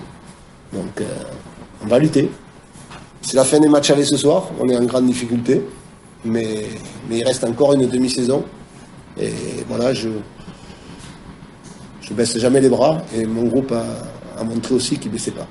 Donc 0.72 1.02
on 1.82 1.86
va 1.86 1.98
lutter. 1.98 2.30
C'est 3.22 3.36
la 3.36 3.44
fin 3.44 3.58
des 3.58 3.68
matchs 3.68 3.90
allés 3.90 4.04
ce 4.04 4.16
soir. 4.16 4.50
On 4.60 4.68
est 4.68 4.76
en 4.76 4.84
grande 4.84 5.06
difficulté. 5.06 5.62
Mais, 6.24 6.66
mais 7.08 7.18
il 7.18 7.24
reste 7.24 7.44
encore 7.44 7.72
une 7.74 7.86
demi-saison. 7.86 8.44
Et 9.20 9.32
voilà, 9.68 9.94
je 9.94 10.08
je 12.08 12.14
baisse 12.14 12.38
jamais 12.38 12.60
les 12.60 12.68
bras. 12.68 13.02
Et 13.14 13.26
mon 13.26 13.44
groupe 13.44 13.72
a, 13.72 14.44
montré 14.44 14.74
aussi 14.74 14.98
qu'il 14.98 15.10
ne 15.10 15.16
baissait 15.16 15.32
pas. 15.32 15.46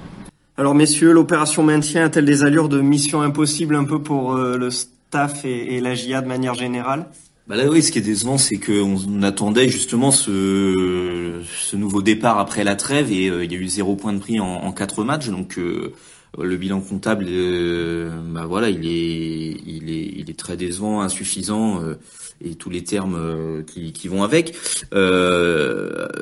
Alors 0.58 0.74
messieurs, 0.74 1.12
l'opération 1.12 1.62
maintien 1.62 2.06
a-t-elle 2.06 2.26
des 2.26 2.44
allures 2.44 2.68
de 2.68 2.82
mission 2.82 3.22
impossible 3.22 3.76
un 3.76 3.84
peu 3.84 4.02
pour 4.02 4.34
euh, 4.34 4.58
le 4.58 4.70
staff 5.08 5.46
et, 5.46 5.80
la 5.80 5.96
GIA 5.96 6.22
de 6.22 6.28
manière 6.28 6.54
générale 6.54 7.06
bah 7.48 7.56
là 7.56 7.66
oui, 7.70 7.82
ce 7.82 7.94
qui 7.94 8.00
est 8.00 8.02
décevant, 8.02 8.38
c'est 8.38 8.58
qu'on 8.58 9.24
attendait 9.24 9.70
justement 9.70 10.12
ce, 10.12 11.42
ce 11.46 11.78
nouveau 11.78 12.02
départ 12.02 12.40
après 12.40 12.66
la 12.66 12.76
trêve 12.76 13.10
et 13.10 13.30
euh, 13.30 13.46
il 13.46 13.54
y 13.54 13.56
a 13.56 13.58
eu 13.58 13.70
zéro 13.70 13.96
point 13.96 14.12
de 14.12 14.20
prix 14.20 14.42
en, 14.42 14.70
quatre 14.74 15.06
matchs, 15.06 15.30
donc 15.30 15.58
euh, 15.58 15.94
le 16.38 16.58
bilan 16.58 16.82
comptable, 16.82 17.26
euh, 17.30 18.10
bah 18.30 18.46
voilà, 18.46 18.70
il 18.70 18.86
est, 18.86 19.58
il 19.66 19.90
est, 19.90 20.14
il 20.18 20.30
est 20.30 20.38
très 20.38 20.58
décevant, 20.58 21.02
insuffisant 21.02 21.82
euh, 21.82 21.96
et 22.42 22.56
tous 22.56 22.70
les 22.70 22.84
termes 22.84 23.16
euh, 23.16 23.64
qui, 23.64 23.92
qui, 23.92 24.08
vont 24.08 24.24
avec. 24.24 24.56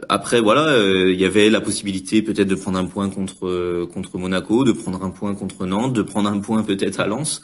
après, 0.09 0.39
voilà, 0.41 0.77
il 1.07 1.19
y 1.19 1.25
avait 1.25 1.49
la 1.49 1.61
possibilité 1.61 2.21
peut-être 2.21 2.47
de 2.47 2.55
prendre 2.55 2.77
un 2.77 2.85
point 2.85 3.09
contre 3.09 3.85
contre 3.93 4.17
Monaco, 4.17 4.63
de 4.63 4.71
prendre 4.71 5.03
un 5.03 5.09
point 5.09 5.35
contre 5.35 5.65
Nantes, 5.65 5.93
de 5.93 6.01
prendre 6.01 6.29
un 6.29 6.39
point 6.39 6.63
peut-être 6.63 6.99
à 6.99 7.07
Lens, 7.07 7.41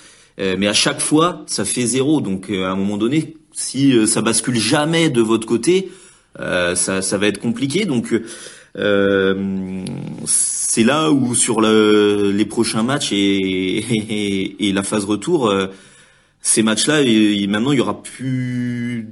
mais 0.57 0.67
à 0.67 0.74
chaque 0.74 1.01
fois, 1.01 1.43
ça 1.48 1.65
fait 1.65 1.86
zéro. 1.86 2.21
Donc, 2.21 2.50
à 2.50 2.71
un 2.71 2.75
moment 2.75 2.98
donné, 2.98 3.36
si 3.51 4.07
ça 4.07 4.21
bascule 4.21 4.57
jamais 4.57 5.10
de 5.10 5.21
votre 5.21 5.45
côté, 5.45 5.91
ça, 6.38 7.17
va 7.17 7.27
être 7.27 7.39
compliqué. 7.39 7.86
Donc 7.86 8.13
euh, 8.77 9.83
c'est 10.25 10.83
là 10.83 11.12
où 11.12 11.36
sur 11.36 11.62
le, 11.62 12.31
les 12.31 12.45
prochains 12.45 12.83
matchs 12.83 13.12
et, 13.12 14.71
la 14.74 14.83
phase 14.83 15.05
retour, 15.05 15.50
euh, 15.50 15.67
ces 16.41 16.63
matchs-là, 16.63 17.03
maintenant 17.48 17.71
il 17.71 17.77
y 17.77 17.81
aura 17.81 18.01
plus, 18.01 19.10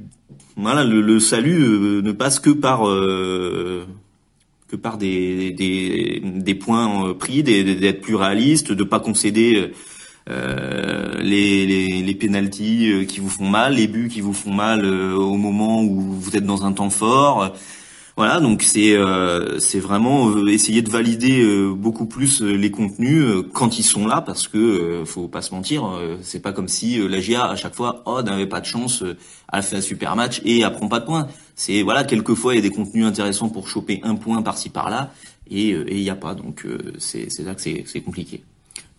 voilà, 0.56 0.84
le, 0.84 1.20
salut 1.20 1.62
euh, 1.62 2.02
ne 2.02 2.12
passe 2.12 2.40
que 2.40 2.50
par 2.52 2.84
que 2.84 4.76
par 4.76 5.00
des, 5.00 5.52
des, 5.52 6.22
des 6.24 6.56
points 6.56 7.14
pris, 7.16 7.42
d'être 7.42 8.02
plus 8.02 8.16
réaliste, 8.16 8.72
de 8.72 8.84
pas 8.84 9.00
concéder 9.00 9.72
euh, 10.30 11.22
les, 11.22 11.66
les, 11.66 12.02
les 12.02 12.16
pénalties 12.16 13.06
qui 13.08 13.20
vous 13.20 13.30
font 13.30 13.48
mal, 13.48 13.76
les 13.76 13.88
buts 13.88 14.10
qui 14.10 14.22
vous 14.22 14.34
font 14.34 14.54
mal 14.54 14.86
au 14.86 15.36
moment 15.36 15.84
où 15.84 16.02
vous 16.02 16.36
êtes 16.36 16.46
dans 16.46 16.66
un 16.66 16.72
temps 16.74 16.90
fort 16.90 17.54
Voilà, 18.20 18.42
donc 18.42 18.64
c'est 18.64 18.98
euh, 18.98 19.60
c'est 19.60 19.80
vraiment 19.80 20.28
euh, 20.30 20.48
essayer 20.48 20.82
de 20.82 20.90
valider 20.90 21.42
euh, 21.42 21.72
beaucoup 21.72 22.06
plus 22.06 22.42
les 22.42 22.70
contenus 22.70 23.46
quand 23.54 23.80
ils 23.80 23.84
sont 23.84 24.06
là, 24.08 24.20
parce 24.20 24.50
que 24.50 25.04
faut 25.06 25.30
pas 25.30 25.42
se 25.42 25.56
mentir, 25.56 25.90
c'est 26.22 26.42
pas 26.42 26.52
comme 26.52 26.68
si 26.68 27.00
la 27.08 27.22
GA 27.22 27.46
à 27.50 27.56
chaque 27.56 27.76
fois 27.76 28.04
oh 28.06 28.22
n'avait 28.22 28.46
pas 28.46 28.60
de 28.60 28.66
chance, 28.66 29.06
elle 29.54 29.64
fait 29.64 29.78
un 29.78 29.82
super 29.82 30.18
match 30.18 30.42
et 30.44 30.60
elle 30.60 30.74
prend 30.74 30.90
pas 30.90 31.00
de 31.00 31.06
points. 31.06 31.30
C'est 31.56 31.82
voilà, 31.82 32.04
quelquefois 32.04 32.54
il 32.54 32.58
y 32.58 32.60
a 32.60 32.70
des 32.70 32.76
contenus 32.76 33.06
intéressants 33.06 33.48
pour 33.48 33.70
choper 33.70 34.02
un 34.04 34.16
point 34.16 34.42
par-ci 34.42 34.68
par-là 34.70 35.14
et 35.50 35.70
il 35.70 36.02
y 36.02 36.10
a 36.10 36.16
pas, 36.16 36.36
donc 36.36 36.68
c'est 36.98 37.30
c'est 37.32 37.44
là 37.44 37.56
que 37.56 37.62
c'est 37.62 38.02
compliqué. 38.02 38.44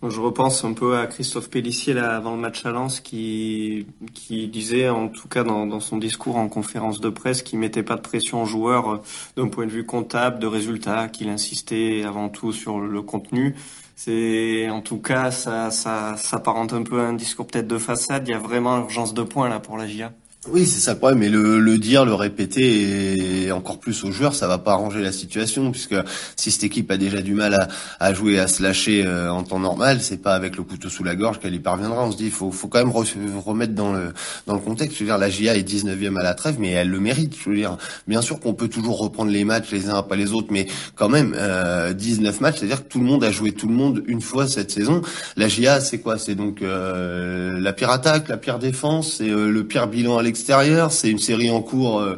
Je 0.03 0.19
repense 0.19 0.63
un 0.63 0.73
peu 0.73 0.97
à 0.97 1.05
Christophe 1.05 1.51
Pellissier 1.51 1.93
là, 1.93 2.15
avant 2.15 2.31
le 2.31 2.41
match 2.41 2.65
à 2.65 2.71
Lens 2.71 3.01
qui, 3.01 3.85
qui 4.15 4.47
disait 4.47 4.89
en 4.89 5.09
tout 5.09 5.27
cas 5.27 5.43
dans, 5.43 5.67
dans 5.67 5.79
son 5.79 5.97
discours 5.97 6.37
en 6.37 6.49
conférence 6.49 6.99
de 6.99 7.09
presse 7.09 7.43
qu'il 7.43 7.59
mettait 7.59 7.83
pas 7.83 7.97
de 7.97 8.01
pression 8.01 8.41
aux 8.41 8.47
joueurs 8.47 8.89
euh, 8.89 9.01
d'un 9.37 9.47
point 9.47 9.67
de 9.67 9.71
vue 9.71 9.85
comptable, 9.85 10.39
de 10.39 10.47
résultats, 10.47 11.07
qu'il 11.07 11.29
insistait 11.29 12.03
avant 12.03 12.29
tout 12.29 12.51
sur 12.51 12.79
le 12.79 13.01
contenu. 13.03 13.55
C'est 13.95 14.71
en 14.71 14.81
tout 14.81 14.97
cas 14.97 15.29
ça, 15.29 15.69
ça, 15.69 16.17
ça 16.17 16.41
un 16.47 16.83
peu 16.83 16.99
à 16.99 17.03
un 17.03 17.13
discours 17.13 17.45
peut-être 17.45 17.67
de 17.67 17.77
façade. 17.77 18.27
Il 18.27 18.31
y 18.31 18.33
a 18.33 18.39
vraiment 18.39 18.79
urgence 18.79 19.13
de 19.13 19.21
points 19.21 19.49
là 19.49 19.59
pour 19.59 19.77
la 19.77 19.85
GIA. 19.85 20.13
Oui, 20.49 20.65
c'est 20.65 20.79
ça 20.79 20.93
le 20.93 20.97
problème. 20.97 21.19
Mais 21.19 21.29
le, 21.29 21.59
le, 21.59 21.77
dire, 21.77 22.03
le 22.03 22.15
répéter, 22.15 23.45
et 23.45 23.51
encore 23.51 23.79
plus 23.79 24.03
aux 24.03 24.11
joueurs, 24.11 24.33
ça 24.33 24.47
va 24.47 24.57
pas 24.57 24.71
arranger 24.71 24.99
la 24.99 25.11
situation, 25.11 25.69
puisque 25.69 25.93
si 26.35 26.49
cette 26.49 26.63
équipe 26.63 26.89
a 26.89 26.97
déjà 26.97 27.21
du 27.21 27.35
mal 27.35 27.53
à, 27.53 27.67
à 27.99 28.11
jouer, 28.15 28.39
à 28.39 28.47
se 28.47 28.63
lâcher 28.63 29.05
euh, 29.05 29.31
en 29.31 29.43
temps 29.43 29.59
normal, 29.59 30.01
c'est 30.01 30.17
pas 30.17 30.33
avec 30.33 30.57
le 30.57 30.63
couteau 30.63 30.89
sous 30.89 31.03
la 31.03 31.15
gorge 31.15 31.39
qu'elle 31.39 31.53
y 31.53 31.59
parviendra. 31.59 32.03
On 32.03 32.11
se 32.11 32.17
dit, 32.17 32.31
faut, 32.31 32.51
faut 32.51 32.67
quand 32.69 32.79
même 32.79 32.91
remettre 32.91 33.75
dans 33.75 33.93
le 33.93 34.13
dans 34.47 34.55
le 34.55 34.59
contexte. 34.59 34.95
Je 34.97 35.03
veux 35.03 35.09
dire, 35.09 35.19
la 35.19 35.29
GIA 35.29 35.55
est 35.55 35.61
19e 35.61 36.19
à 36.19 36.23
la 36.23 36.33
trêve, 36.33 36.55
mais 36.59 36.71
elle 36.71 36.89
le 36.89 36.99
mérite. 36.99 37.35
Je 37.39 37.47
veux 37.47 37.55
dire, 37.55 37.77
bien 38.07 38.23
sûr 38.23 38.39
qu'on 38.39 38.55
peut 38.55 38.67
toujours 38.67 38.97
reprendre 38.97 39.29
les 39.29 39.43
matchs 39.43 39.69
les 39.69 39.89
uns 39.89 39.95
après 39.95 40.17
les 40.17 40.33
autres, 40.33 40.47
mais 40.49 40.65
quand 40.95 41.09
même, 41.09 41.35
euh, 41.37 41.93
19 41.93 42.41
matchs, 42.41 42.57
c'est-à-dire 42.57 42.83
que 42.83 42.89
tout 42.91 42.99
le 42.99 43.05
monde 43.05 43.23
a 43.23 43.29
joué 43.29 43.51
tout 43.51 43.67
le 43.67 43.75
monde 43.75 44.03
une 44.07 44.21
fois 44.21 44.47
cette 44.47 44.71
saison. 44.71 45.03
La 45.37 45.47
GIA, 45.47 45.81
c'est 45.81 45.99
quoi? 45.99 46.17
C'est 46.17 46.33
donc 46.33 46.63
euh, 46.63 47.59
la 47.59 47.73
pire 47.73 47.91
attaque, 47.91 48.27
la 48.27 48.37
pire 48.37 48.57
défense, 48.57 49.17
c'est 49.19 49.29
euh, 49.29 49.51
le 49.51 49.67
pire 49.67 49.87
bilan 49.87 50.17
à 50.17 50.23
C'est 50.35 51.09
une 51.09 51.19
série 51.19 51.49
en 51.49 51.61
cours 51.61 51.99
euh, 51.99 52.17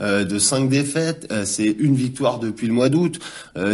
euh, 0.00 0.24
de 0.24 0.38
cinq 0.38 0.68
défaites. 0.68 1.28
Euh, 1.30 1.44
c'est 1.44 1.76
une 1.78 1.94
victoire 1.94 2.38
depuis 2.38 2.66
le 2.66 2.72
mois 2.72 2.88
d'août. 2.88 3.20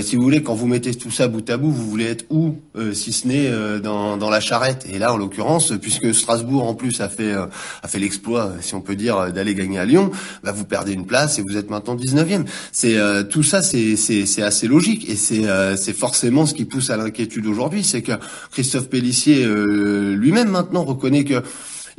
si 0.03 0.17
vous 0.17 0.23
voulez, 0.23 0.43
quand 0.43 0.55
vous 0.55 0.67
mettez 0.67 0.95
tout 0.95 1.11
ça 1.11 1.29
bout 1.29 1.49
à 1.49 1.57
bout, 1.57 1.71
vous 1.71 1.89
voulez 1.89 2.07
être 2.07 2.27
où, 2.31 2.57
si 2.93 3.13
ce 3.13 3.27
n'est 3.27 3.81
dans, 3.81 4.17
dans 4.17 4.31
la 4.31 4.41
charrette? 4.41 4.87
Et 4.91 4.99
là, 4.99 5.13
en 5.13 5.17
l'occurrence, 5.17 5.73
puisque 5.81 6.15
Strasbourg 6.15 6.65
en 6.65 6.75
plus 6.75 7.01
a 7.01 7.09
fait 7.09 7.33
a 7.33 7.89
fait 7.89 7.99
l'exploit, 7.99 8.53
si 8.61 8.75
on 8.75 8.81
peut 8.81 8.97
dire, 8.97 9.33
d'aller 9.33 9.55
gagner 9.55 9.79
à 9.79 9.85
Lyon, 9.85 10.11
bah, 10.45 10.53
vous 10.53 10.65
perdez 10.65 10.93
une 10.93 11.07
place 11.07 11.39
et 11.39 11.43
vous 11.43 11.57
êtes 11.57 11.71
maintenant 11.71 11.97
19e. 11.97 12.45
C'est 12.73 12.97
tout 13.31 13.43
ça, 13.43 13.63
c'est 13.63 13.97
c'est 13.97 14.43
assez 14.43 14.69
logique 14.69 15.09
et 15.09 15.17
c'est 15.17 15.45
c'est 15.77 15.97
forcément 15.97 16.47
ce 16.47 16.55
qui 16.55 16.65
pousse 16.65 16.91
à 16.91 16.97
l'inquiétude 16.97 17.47
aujourd'hui, 17.47 17.83
c'est 17.83 18.03
que 18.03 18.13
Christophe 18.53 18.89
Pellissier 18.89 19.47
lui-même 19.47 20.51
maintenant 20.51 20.85
reconnaît 20.85 21.25
que 21.25 21.43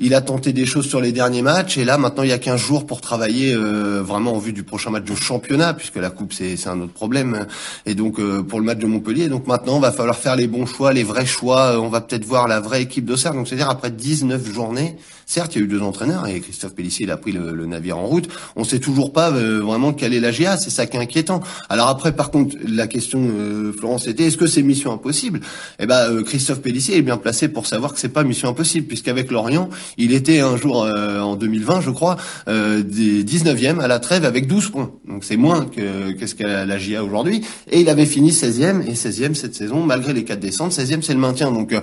il 0.01 0.15
a 0.15 0.21
tenté 0.21 0.51
des 0.51 0.65
choses 0.65 0.87
sur 0.87 0.99
les 0.99 1.11
derniers 1.11 1.43
matchs 1.43 1.77
et 1.77 1.85
là 1.85 1.97
maintenant 1.97 2.23
il 2.23 2.29
y 2.29 2.33
a 2.33 2.39
15 2.39 2.59
jours 2.59 2.85
pour 2.87 3.01
travailler 3.01 3.53
euh, 3.53 4.01
vraiment 4.03 4.33
en 4.33 4.39
vue 4.39 4.51
du 4.51 4.63
prochain 4.63 4.89
match 4.89 5.05
de 5.05 5.15
championnat 5.15 5.75
puisque 5.75 5.97
la 5.97 6.09
coupe 6.09 6.33
c'est 6.33 6.67
un 6.67 6.81
autre 6.81 6.91
problème 6.91 7.45
et 7.85 7.93
donc 7.93 8.19
euh, 8.19 8.41
pour 8.41 8.59
le 8.59 8.65
match 8.65 8.79
de 8.79 8.87
Montpellier 8.87 9.29
donc 9.29 9.45
maintenant 9.45 9.79
va 9.79 9.91
falloir 9.91 10.17
faire 10.17 10.35
les 10.35 10.47
bons 10.47 10.65
choix, 10.65 10.91
les 10.91 11.03
vrais 11.03 11.27
choix, 11.27 11.79
on 11.79 11.89
va 11.89 12.01
peut-être 12.01 12.25
voir 12.25 12.47
la 12.47 12.59
vraie 12.59 12.81
équipe 12.81 13.05
d'Auxerre 13.05 13.33
donc 13.33 13.47
c'est-à-dire 13.47 13.69
après 13.69 13.91
19 13.91 14.51
journées 14.51 14.97
Certes, 15.31 15.55
il 15.55 15.59
y 15.59 15.61
a 15.61 15.63
eu 15.63 15.67
deux 15.69 15.81
entraîneurs 15.81 16.27
et 16.27 16.41
Christophe 16.41 16.75
Pellissier 16.75 17.05
il 17.05 17.09
a 17.09 17.15
pris 17.15 17.31
le, 17.31 17.65
navire 17.65 17.97
en 17.97 18.05
route. 18.05 18.27
On 18.57 18.65
sait 18.65 18.79
toujours 18.79 19.13
pas 19.13 19.31
euh, 19.31 19.61
vraiment 19.61 19.93
quelle 19.93 20.13
est 20.13 20.19
la 20.19 20.31
GA, 20.31 20.57
c'est 20.57 20.69
ça 20.69 20.85
qui 20.85 20.97
est 20.97 20.99
inquiétant. 20.99 21.39
Alors 21.69 21.87
après, 21.87 22.13
par 22.13 22.31
contre, 22.31 22.57
la 22.67 22.85
question, 22.85 23.21
euh, 23.23 23.71
Florence, 23.71 24.07
était 24.07 24.25
est-ce 24.25 24.35
que 24.35 24.45
c'est 24.45 24.61
mission 24.61 24.91
impossible? 24.91 25.39
Eh 25.79 25.85
ben, 25.85 26.11
euh, 26.11 26.23
Christophe 26.23 26.61
Pellissier 26.61 26.97
est 26.97 27.01
bien 27.01 27.15
placé 27.15 27.47
pour 27.47 27.65
savoir 27.65 27.93
que 27.93 27.99
c'est 28.01 28.09
pas 28.09 28.25
mission 28.25 28.49
impossible, 28.49 28.87
puisqu'avec 28.87 29.31
Lorient, 29.31 29.69
il 29.97 30.13
était 30.13 30.39
un 30.39 30.57
jour 30.57 30.77
en 30.81 31.35
2020, 31.35 31.81
je 31.81 31.89
crois, 31.89 32.17
des 32.47 33.23
19e 33.23 33.79
à 33.79 33.87
la 33.87 33.99
trêve 33.99 34.25
avec 34.25 34.47
12 34.47 34.69
points. 34.69 34.91
Donc 35.07 35.23
c'est 35.23 35.37
moins 35.37 35.65
que 35.65 36.11
qu'est-ce 36.11 36.35
qu'a 36.35 36.65
la 36.65 36.77
GA 36.77 37.03
aujourd'hui. 37.03 37.41
Et 37.69 37.81
il 37.81 37.89
avait 37.89 38.05
fini 38.05 38.31
16e 38.31 38.81
et 38.87 38.93
16e 38.93 39.33
cette 39.33 39.55
saison, 39.55 39.83
malgré 39.83 40.13
les 40.13 40.23
quatre 40.23 40.39
descentes. 40.39 40.71
16e, 40.71 41.01
c'est 41.01 41.13
le 41.13 41.19
maintien. 41.19 41.51
Donc 41.51 41.75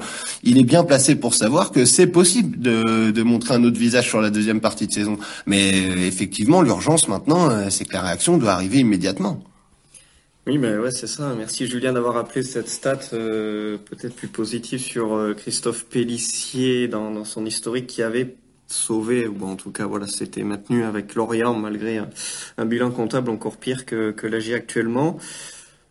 il 0.42 0.58
est 0.58 0.64
bien 0.64 0.84
placé 0.84 1.16
pour 1.16 1.34
savoir 1.34 1.70
que 1.70 1.84
c'est 1.84 2.06
possible 2.06 2.58
de, 2.58 3.10
de 3.10 3.22
montrer 3.22 3.54
un 3.54 3.64
autre 3.64 3.78
visage 3.78 4.08
sur 4.08 4.20
la 4.20 4.30
deuxième 4.30 4.60
partie 4.60 4.86
de 4.86 4.92
saison. 4.92 5.18
Mais 5.46 5.72
euh, 5.74 6.06
effectivement, 6.06 6.62
l'urgence 6.62 7.08
maintenant, 7.08 7.50
euh, 7.50 7.66
c'est 7.70 7.84
que 7.84 7.92
la 7.92 8.02
réaction 8.02 8.38
doit 8.38 8.52
arriver 8.52 8.78
immédiatement. 8.78 9.40
Oui, 10.48 10.56
mais 10.56 10.78
ouais, 10.78 10.90
c'est 10.90 11.06
ça. 11.06 11.34
Merci 11.36 11.66
Julien 11.66 11.92
d'avoir 11.92 12.16
appelé 12.16 12.42
cette 12.42 12.70
stat 12.70 12.98
euh, 13.12 13.76
peut-être 13.76 14.14
plus 14.14 14.28
positive 14.28 14.80
sur 14.80 15.34
Christophe 15.36 15.84
Pellissier 15.84 16.88
dans, 16.88 17.22
son 17.24 17.44
historique 17.44 17.86
qui 17.86 18.02
avait 18.02 18.34
sauvé, 18.66 19.26
ou 19.26 19.44
en 19.44 19.56
tout 19.56 19.70
cas 19.70 19.84
voilà, 19.84 20.06
c'était 20.06 20.44
maintenu 20.44 20.84
avec 20.84 21.14
Lorient 21.14 21.52
malgré 21.52 22.00
un, 22.56 22.64
bilan 22.64 22.90
comptable 22.90 23.30
encore 23.30 23.58
pire 23.58 23.84
que, 23.84 24.10
que 24.10 24.26
l'AG 24.26 24.52
actuellement. 24.54 25.18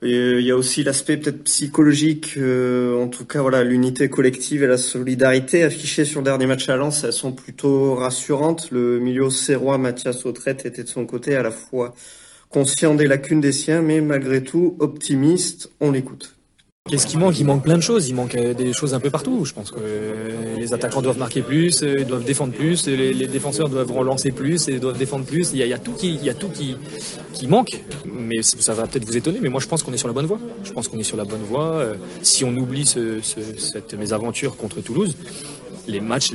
Euh, 0.04 0.40
il 0.40 0.46
y 0.46 0.52
a 0.52 0.56
aussi 0.56 0.84
l'aspect 0.84 1.18
peut-être 1.18 1.44
psychologique, 1.44 2.34
euh, 2.38 3.00
en 3.00 3.08
tout 3.10 3.26
cas 3.26 3.42
voilà, 3.42 3.64
l'unité 3.64 4.10
collective 4.10 4.64
et 4.64 4.68
la 4.68 4.78
solidarité 4.78 5.64
affichées 5.64 6.06
sur 6.06 6.22
le 6.22 6.26
dernier 6.26 6.48
match 6.48 6.68
à 6.70 6.78
Lens, 6.78 7.04
elles 7.04 7.14
sont 7.14 7.32
plutôt 7.32 7.94
rassurantes. 7.94 8.70
Le 8.72 9.00
milieu 9.00 9.30
serrois 9.30 9.78
Mathias 9.78 10.26
Autrette 10.26 10.66
était 10.66 10.84
de 10.84 10.90
son 10.90 11.06
côté 11.06 11.36
à 11.36 11.44
la 11.44 11.52
fois 11.52 11.94
conscient 12.50 12.96
des 12.96 13.08
lacunes 13.08 13.42
des 13.42 13.52
siens, 13.52 13.82
mais 13.82 14.02
malgré 14.02 14.44
tout 14.44 14.76
optimiste. 14.80 15.72
On 15.80 15.92
l'écoute. 15.92 16.38
Qu'est-ce 16.88 17.06
qui 17.06 17.18
manque 17.18 17.38
Il 17.38 17.46
manque 17.46 17.64
plein 17.64 17.76
de 17.76 17.84
choses. 17.84 18.08
Il 18.08 18.16
manque 18.16 18.36
euh, 18.36 18.54
des 18.54 18.72
choses 18.72 18.94
un 18.94 19.00
peu 19.00 19.10
partout. 19.10 19.44
Je 19.44 19.54
pense 19.54 19.72
que 19.72 19.80
euh, 19.82 20.56
les 20.58 20.74
attaquants 20.74 21.02
doivent 21.02 21.18
marquer 21.18 21.42
plus, 21.42 21.84
euh, 21.84 21.96
ils 22.00 22.06
doivent 22.06 22.24
défendre 22.24 22.54
plus, 22.54 22.88
les, 22.88 23.28
défenseurs 23.28 23.68
doivent 23.68 23.92
relancer 23.92 24.32
plus 24.32 24.70
et 24.70 24.80
doivent 24.80 24.98
défendre 24.98 25.26
plus. 25.26 25.52
Il 25.52 25.60
y 25.60 25.74
a, 25.74 25.78
tout 25.78 25.92
qui, 25.92 27.48
manque. 27.48 27.84
Mais 28.06 28.42
ça 28.42 28.74
va 28.74 28.88
peut-être 28.88 29.06
vous 29.06 29.18
étonner, 29.18 29.40
mais 29.42 29.50
moi 29.50 29.60
je 29.60 29.68
pense 29.68 29.84
qu'on 29.84 29.92
est 29.92 29.98
sur 29.98 30.08
la 30.08 30.14
bonne 30.14 30.26
voie. 30.26 30.40
Je 30.64 30.72
pense 30.72 30.88
qu'on 30.88 30.98
est 30.98 31.04
sur 31.04 31.18
la 31.18 31.26
bonne 31.26 31.44
voie. 31.44 31.86
Si 32.22 32.46
on 32.46 32.56
oublie 32.56 32.86
ce, 32.86 33.20
cette 33.22 33.94
mésaventure 33.94 34.56
contre 34.56 34.82
Toulouse, 34.82 35.18
les 35.88 36.00
matchs 36.00 36.32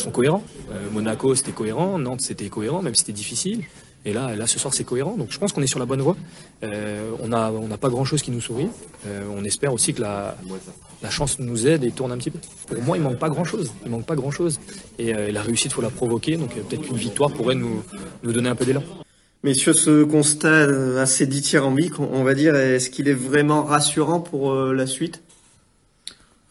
sont 0.00 0.10
cohérents. 0.10 0.44
Monaco 0.92 1.34
c'était 1.34 1.52
cohérent, 1.52 1.98
Nantes 1.98 2.20
c'était 2.20 2.48
cohérent, 2.48 2.82
même 2.82 2.94
si 2.94 3.00
c'était 3.00 3.12
difficile. 3.12 3.62
Et 4.04 4.12
là, 4.12 4.34
là, 4.34 4.46
ce 4.46 4.58
soir, 4.58 4.74
c'est 4.74 4.84
cohérent. 4.84 5.16
Donc, 5.16 5.28
je 5.30 5.38
pense 5.38 5.52
qu'on 5.52 5.62
est 5.62 5.68
sur 5.68 5.78
la 5.78 5.86
bonne 5.86 6.00
voie. 6.00 6.16
Euh, 6.64 7.10
on 7.20 7.28
n'a 7.28 7.52
on 7.52 7.68
pas 7.76 7.88
grand-chose 7.88 8.22
qui 8.22 8.32
nous 8.32 8.40
sourit. 8.40 8.68
Euh, 9.06 9.22
on 9.36 9.44
espère 9.44 9.72
aussi 9.72 9.94
que 9.94 10.00
la, 10.00 10.36
la 11.02 11.10
chance 11.10 11.38
nous 11.38 11.66
aide 11.68 11.84
et 11.84 11.92
tourne 11.92 12.10
un 12.10 12.18
petit 12.18 12.30
peu. 12.30 12.38
Pour 12.66 12.82
moi, 12.82 12.96
il 12.96 13.02
manque 13.02 13.18
pas 13.18 13.28
grand-chose. 13.28 13.72
Il 13.84 13.90
manque 13.90 14.06
pas 14.06 14.16
grand-chose. 14.16 14.58
Et 14.98 15.14
euh, 15.14 15.30
la 15.30 15.42
réussite, 15.42 15.72
faut 15.72 15.82
la 15.82 15.90
provoquer. 15.90 16.36
Donc, 16.36 16.54
peut-être 16.54 16.82
qu'une 16.82 16.96
victoire 16.96 17.30
pourrait 17.30 17.54
nous, 17.54 17.82
nous 18.24 18.32
donner 18.32 18.48
un 18.48 18.56
peu 18.56 18.64
d'élan. 18.64 18.82
Messieurs, 19.44 19.72
ce 19.72 20.04
constat 20.04 21.00
assez 21.00 21.26
dithyrambique, 21.26 21.98
on 21.98 22.22
va 22.22 22.34
dire, 22.34 22.54
est-ce 22.54 22.90
qu'il 22.90 23.08
est 23.08 23.14
vraiment 23.14 23.64
rassurant 23.64 24.20
pour 24.20 24.54
la 24.54 24.86
suite? 24.86 25.20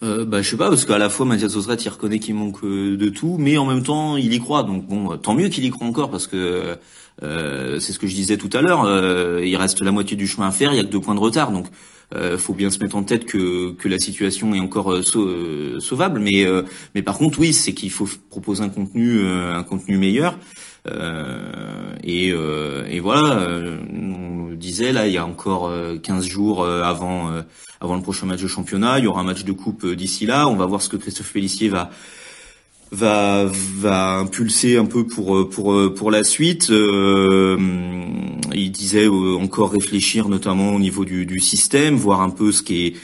Euh, 0.04 0.26
bah, 0.26 0.42
je 0.42 0.50
sais 0.50 0.58
pas, 0.58 0.70
parce 0.70 0.86
qu'à 0.86 0.98
la 0.98 1.10
fois 1.10 1.26
Mathias 1.26 1.56
Osret, 1.56 1.76
il 1.76 1.90
reconnaît 1.90 2.20
qu'il 2.20 2.36
manque 2.36 2.64
de 2.64 3.10
tout, 3.10 3.38
mais 3.40 3.58
en 3.58 3.66
même 3.66 3.84
temps, 3.84 4.18
il 4.18 4.34
y 4.34 4.40
croit. 4.40 4.64
Donc 4.64 4.88
bon, 4.88 5.18
tant 5.18 5.34
mieux 5.34 5.50
qu'il 5.50 5.64
y 5.66 5.70
croit 5.70 5.88
encore, 5.88 6.10
parce 6.10 6.28
que 6.28 6.78
euh, 7.24 7.80
c'est 7.80 7.94
ce 7.94 8.00
que 8.00 8.08
je 8.08 8.16
disais 8.16 8.38
tout 8.38 8.50
à 8.54 8.62
l'heure. 8.62 8.84
Euh, 8.84 9.42
il 9.44 9.56
reste 9.56 9.82
la 9.82 9.92
moitié 9.92 10.18
du 10.18 10.28
chemin 10.28 10.48
à 10.48 10.52
faire. 10.52 10.74
Il 10.74 10.78
y 10.78 10.80
a 10.80 10.84
que 10.84 10.90
deux 10.90 11.02
points 11.02 11.16
de 11.16 11.20
retard, 11.20 11.52
donc 11.52 11.68
euh, 12.16 12.38
faut 12.38 12.54
bien 12.54 12.70
se 12.70 12.80
mettre 12.80 12.96
en 12.96 13.04
tête 13.04 13.26
que, 13.26 13.74
que 13.74 13.88
la 13.88 14.00
situation 14.00 14.54
est 14.54 14.60
encore 14.60 14.92
euh, 14.92 15.80
sauvable. 15.80 16.20
Mais 16.20 16.46
mais 16.96 17.02
par 17.02 17.18
contre, 17.18 17.40
oui, 17.40 17.54
c'est 17.54 17.74
qu'il 17.74 17.92
faut 17.92 18.10
proposer 18.30 18.64
un 18.64 18.70
contenu 18.70 19.26
un 19.26 19.64
contenu 19.64 19.98
meilleur. 19.98 20.38
Et, 22.04 22.30
et 22.30 23.00
voilà, 23.00 23.48
on 23.94 24.48
le 24.50 24.56
disait 24.56 24.92
là, 24.92 25.08
il 25.08 25.14
y 25.14 25.18
a 25.18 25.26
encore 25.26 25.72
15 26.02 26.26
jours 26.26 26.66
avant 26.66 27.32
le 27.82 28.02
prochain 28.02 28.26
match 28.26 28.42
de 28.42 28.48
championnat. 28.48 29.00
Il 29.00 29.06
y 29.06 29.08
aura 29.08 29.22
un 29.22 29.26
match 29.26 29.44
de 29.44 29.52
coupe 29.52 29.86
d'ici 29.86 30.26
là. 30.26 30.48
On 30.48 30.56
va 30.56 30.66
voir 30.66 30.82
ce 30.82 30.90
que 30.90 30.98
Christophe 30.98 31.34
Pellissier 31.34 31.70
va 31.70 31.90
va 32.92 33.46
va 33.46 34.18
impulser 34.18 34.78
un 34.78 34.86
peu 34.86 35.08
pour 35.08 35.36
euh, 35.36 35.50
euh, 35.60 36.12
la 36.12 36.24
suite. 36.24 36.70
Euh, 36.70 37.58
il 38.54 38.72
disait 38.72 39.08
encore 39.08 39.72
réfléchir 39.72 40.28
notamment 40.28 40.76
au 40.76 40.80
niveau 40.80 41.06
du, 41.06 41.26
du 41.26 41.40
système, 41.40 41.96
voir 41.96 42.22
un 42.22 42.30
peu 42.30 42.52
ce 42.52 42.62
qui 42.64 42.88
est 42.88 42.96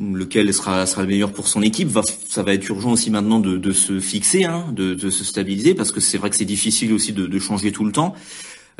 lequel 0.00 0.52
sera 0.52 0.86
sera 0.86 1.02
le 1.02 1.08
meilleur 1.08 1.32
pour 1.32 1.48
son 1.48 1.62
équipe. 1.62 1.88
Va, 1.88 2.02
ça 2.28 2.42
va 2.42 2.54
être 2.54 2.68
urgent 2.68 2.92
aussi 2.92 3.10
maintenant 3.10 3.40
de, 3.40 3.56
de 3.56 3.72
se 3.72 4.00
fixer, 4.00 4.44
hein, 4.44 4.66
de, 4.72 4.94
de 4.94 5.10
se 5.10 5.24
stabiliser 5.24 5.74
parce 5.74 5.92
que 5.92 6.00
c'est 6.00 6.18
vrai 6.18 6.30
que 6.30 6.36
c'est 6.36 6.44
difficile 6.44 6.92
aussi 6.92 7.12
de, 7.12 7.26
de 7.26 7.38
changer 7.38 7.72
tout 7.72 7.84
le 7.84 7.92
temps. 7.92 8.14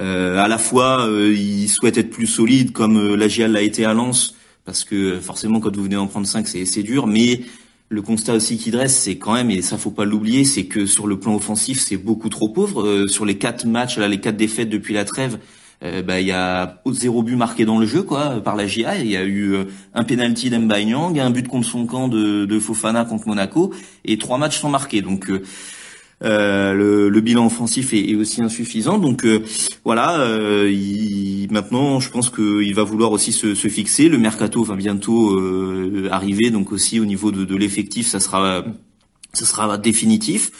Euh, 0.00 0.38
à 0.38 0.48
la 0.48 0.58
fois, 0.58 1.06
il 1.08 1.68
souhaite 1.68 1.98
être 1.98 2.10
plus 2.10 2.26
solide 2.26 2.72
comme 2.72 3.16
GIAL 3.28 3.52
l'a 3.52 3.62
été 3.62 3.84
à 3.84 3.94
Lens 3.94 4.34
parce 4.64 4.84
que 4.84 5.20
forcément 5.20 5.60
quand 5.60 5.74
vous 5.76 5.84
venez 5.84 5.96
d'en 5.96 6.06
prendre 6.06 6.26
5 6.26 6.46
c'est 6.48 6.64
c'est 6.64 6.82
dur, 6.82 7.06
mais 7.06 7.42
le 7.92 8.00
constat 8.00 8.34
aussi 8.34 8.56
qu'il 8.56 8.72
dresse, 8.72 8.96
c'est 8.96 9.16
quand 9.16 9.34
même, 9.34 9.50
et 9.50 9.60
ça 9.60 9.76
faut 9.76 9.90
pas 9.90 10.06
l'oublier, 10.06 10.44
c'est 10.44 10.64
que 10.64 10.86
sur 10.86 11.06
le 11.06 11.18
plan 11.18 11.34
offensif, 11.34 11.78
c'est 11.78 11.98
beaucoup 11.98 12.30
trop 12.30 12.48
pauvre. 12.48 12.82
Euh, 12.82 13.06
sur 13.06 13.26
les 13.26 13.36
quatre 13.36 13.66
matchs, 13.66 13.98
là, 13.98 14.08
les 14.08 14.18
quatre 14.18 14.36
défaites 14.36 14.70
depuis 14.70 14.94
la 14.94 15.04
trêve, 15.04 15.38
bah, 16.04 16.20
il 16.20 16.26
y 16.26 16.32
a 16.32 16.80
zéro 16.92 17.22
but 17.22 17.36
marqué 17.36 17.64
dans 17.64 17.78
le 17.78 17.86
jeu 17.86 18.02
quoi 18.02 18.40
par 18.40 18.56
la 18.56 18.66
GIA. 18.66 18.98
Il 18.98 19.10
y 19.10 19.16
a 19.16 19.24
eu 19.24 19.56
un 19.94 20.04
penalty 20.04 20.48
d'Mbayang, 20.48 21.18
un 21.18 21.30
but 21.30 21.48
contre 21.48 21.66
son 21.66 21.86
camp 21.86 22.08
de, 22.08 22.58
Fofana 22.60 23.04
contre 23.04 23.26
Monaco 23.26 23.72
et 24.04 24.16
trois 24.16 24.38
matchs 24.38 24.60
sans 24.60 24.70
marquer. 24.70 25.02
Donc 25.02 25.30
euh, 26.24 26.72
le, 26.72 27.08
le, 27.08 27.20
bilan 27.20 27.46
offensif 27.46 27.92
est, 27.92 28.10
est, 28.10 28.14
aussi 28.14 28.42
insuffisant. 28.42 28.98
Donc 28.98 29.24
euh, 29.24 29.42
voilà, 29.84 30.20
euh, 30.20 30.70
il, 30.70 31.48
maintenant 31.50 31.98
je 31.98 32.10
pense 32.10 32.30
qu'il 32.30 32.74
va 32.74 32.84
vouloir 32.84 33.10
aussi 33.10 33.32
se, 33.32 33.54
se, 33.54 33.68
fixer. 33.68 34.08
Le 34.08 34.18
mercato 34.18 34.62
va 34.62 34.76
bientôt 34.76 35.40
arriver, 36.10 36.50
donc 36.50 36.70
aussi 36.72 37.00
au 37.00 37.04
niveau 37.04 37.32
de, 37.32 37.44
de 37.44 37.56
l'effectif, 37.56 38.06
ça 38.06 38.20
sera 38.20 38.64
ça 39.32 39.44
sera 39.44 39.78
définitif. 39.78 40.52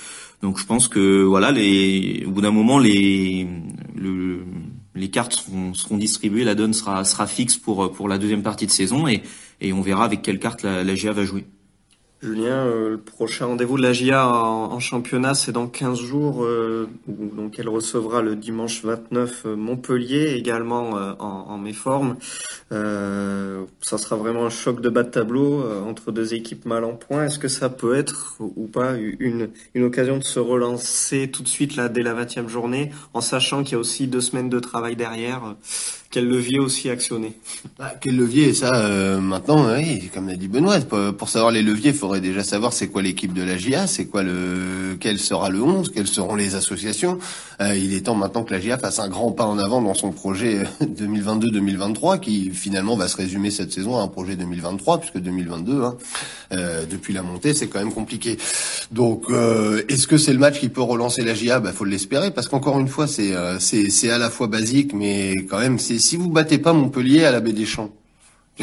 Donc 0.42 0.58
je 0.58 0.66
pense 0.66 0.88
que 0.88 1.22
voilà, 1.22 1.52
les, 1.52 2.24
au 2.26 2.32
bout 2.32 2.40
d'un 2.40 2.50
moment, 2.50 2.78
les 2.78 3.46
le, 3.94 4.40
les 4.94 5.10
cartes 5.10 5.32
seront, 5.32 5.74
seront, 5.74 5.96
distribuées, 5.96 6.44
la 6.44 6.54
donne 6.54 6.72
sera 6.72 7.04
sera 7.04 7.26
fixe 7.26 7.56
pour 7.56 7.92
pour 7.92 8.08
la 8.08 8.18
deuxième 8.18 8.42
partie 8.42 8.66
de 8.66 8.72
saison 8.72 9.08
et 9.08 9.22
et 9.60 9.72
on 9.72 9.80
verra 9.80 10.04
avec 10.04 10.22
quelle 10.22 10.38
carte 10.38 10.62
la, 10.62 10.84
la 10.84 10.94
GA 10.94 11.12
va 11.12 11.24
jouer. 11.24 11.46
Julien, 12.22 12.66
euh, 12.66 12.90
le 12.90 12.98
prochain 12.98 13.46
rendez-vous 13.46 13.76
de 13.76 13.82
la 13.82 13.92
GIA 13.92 14.28
en, 14.28 14.78
championnat, 14.78 15.34
c'est 15.34 15.50
dans 15.50 15.66
15 15.66 15.98
jours, 15.98 16.44
euh, 16.44 16.88
donc 17.08 17.58
elle 17.58 17.68
recevra 17.68 18.22
le 18.22 18.36
dimanche 18.36 18.84
29 18.84 19.42
euh, 19.44 19.56
Montpellier, 19.56 20.34
également 20.36 20.90
en, 21.18 21.58
méforme. 21.58 22.16
ça 22.70 23.98
sera 23.98 24.16
vraiment 24.16 24.46
un 24.46 24.50
choc 24.50 24.80
de 24.80 24.88
bas 24.88 25.02
de 25.02 25.10
tableau 25.10 25.64
entre 25.86 26.12
deux 26.12 26.34
équipes 26.34 26.64
mal 26.64 26.84
en 26.84 26.94
point. 26.94 27.26
Est-ce 27.26 27.38
que 27.38 27.48
ça 27.48 27.68
peut 27.68 27.94
être 27.94 28.36
ou 28.40 28.66
pas 28.66 28.96
une, 28.96 29.50
une 29.74 29.84
occasion 29.84 30.18
de 30.18 30.24
se 30.24 30.38
relancer 30.38 31.28
tout 31.30 31.42
de 31.42 31.48
suite 31.48 31.76
là 31.76 31.88
dès 31.88 32.02
la 32.02 32.14
20e 32.14 32.48
journée, 32.48 32.90
en 33.14 33.20
sachant 33.20 33.62
qu'il 33.62 33.72
y 33.72 33.76
a 33.76 33.78
aussi 33.78 34.06
deux 34.06 34.20
semaines 34.20 34.48
de 34.48 34.60
travail 34.60 34.96
derrière 34.96 35.54
quel 36.12 36.28
levier 36.28 36.58
aussi 36.58 36.90
actionner? 36.90 37.32
Bah, 37.78 37.94
Quel 37.98 38.16
levier? 38.16 38.52
Ça, 38.52 38.70
maintenant, 39.18 39.74
comme 40.12 40.28
l'a 40.28 40.36
dit 40.36 40.46
Benoît, 40.46 40.78
pour, 40.80 41.28
savoir 41.30 41.50
les 41.50 41.62
leviers, 41.62 41.90
il 41.90 41.96
faudrait 41.96 42.11
déjà 42.20 42.42
savoir 42.42 42.72
c'est 42.72 42.88
quoi 42.88 43.02
l'équipe 43.02 43.32
de 43.32 43.42
la 43.42 43.56
GIA, 43.56 43.86
c'est 43.86 44.06
quoi 44.06 44.22
le, 44.22 44.96
quel 45.00 45.18
sera 45.18 45.50
le 45.50 45.62
11, 45.62 45.90
quelles 45.90 46.06
seront 46.06 46.34
les 46.34 46.54
associations. 46.54 47.18
Euh, 47.60 47.76
il 47.76 47.94
est 47.94 48.02
temps 48.02 48.14
maintenant 48.14 48.44
que 48.44 48.52
la 48.52 48.60
GIA 48.60 48.78
fasse 48.78 48.98
un 48.98 49.08
grand 49.08 49.32
pas 49.32 49.44
en 49.44 49.58
avant 49.58 49.80
dans 49.82 49.94
son 49.94 50.12
projet 50.12 50.64
2022-2023, 50.82 52.20
qui 52.20 52.50
finalement 52.50 52.96
va 52.96 53.08
se 53.08 53.16
résumer 53.16 53.50
cette 53.50 53.72
saison 53.72 53.98
à 53.98 54.02
un 54.02 54.08
projet 54.08 54.36
2023, 54.36 54.98
puisque 54.98 55.18
2022, 55.18 55.82
hein, 55.82 55.96
euh, 56.52 56.84
depuis 56.90 57.12
la 57.14 57.22
montée, 57.22 57.54
c'est 57.54 57.68
quand 57.68 57.78
même 57.78 57.92
compliqué. 57.92 58.38
Donc, 58.90 59.26
est-ce 59.88 60.06
que 60.06 60.18
c'est 60.18 60.32
le 60.32 60.38
match 60.38 60.60
qui 60.60 60.68
peut 60.68 60.82
relancer 60.82 61.22
la 61.24 61.34
GIA 61.34 61.60
Bah, 61.60 61.72
faut 61.72 61.84
l'espérer, 61.84 62.30
parce 62.30 62.48
qu'encore 62.48 62.78
une 62.78 62.88
fois, 62.88 63.06
c'est 63.06 63.32
c'est 63.58 64.10
à 64.10 64.18
la 64.18 64.30
fois 64.30 64.46
basique, 64.46 64.92
mais 64.92 65.46
quand 65.48 65.58
même, 65.58 65.78
c'est 65.78 65.98
si 65.98 66.16
vous 66.16 66.28
battez 66.28 66.58
pas 66.58 66.72
Montpellier 66.72 67.24
à 67.24 67.32
la 67.32 67.40
baie 67.40 67.52
des 67.52 67.66
Champs, 67.66 67.90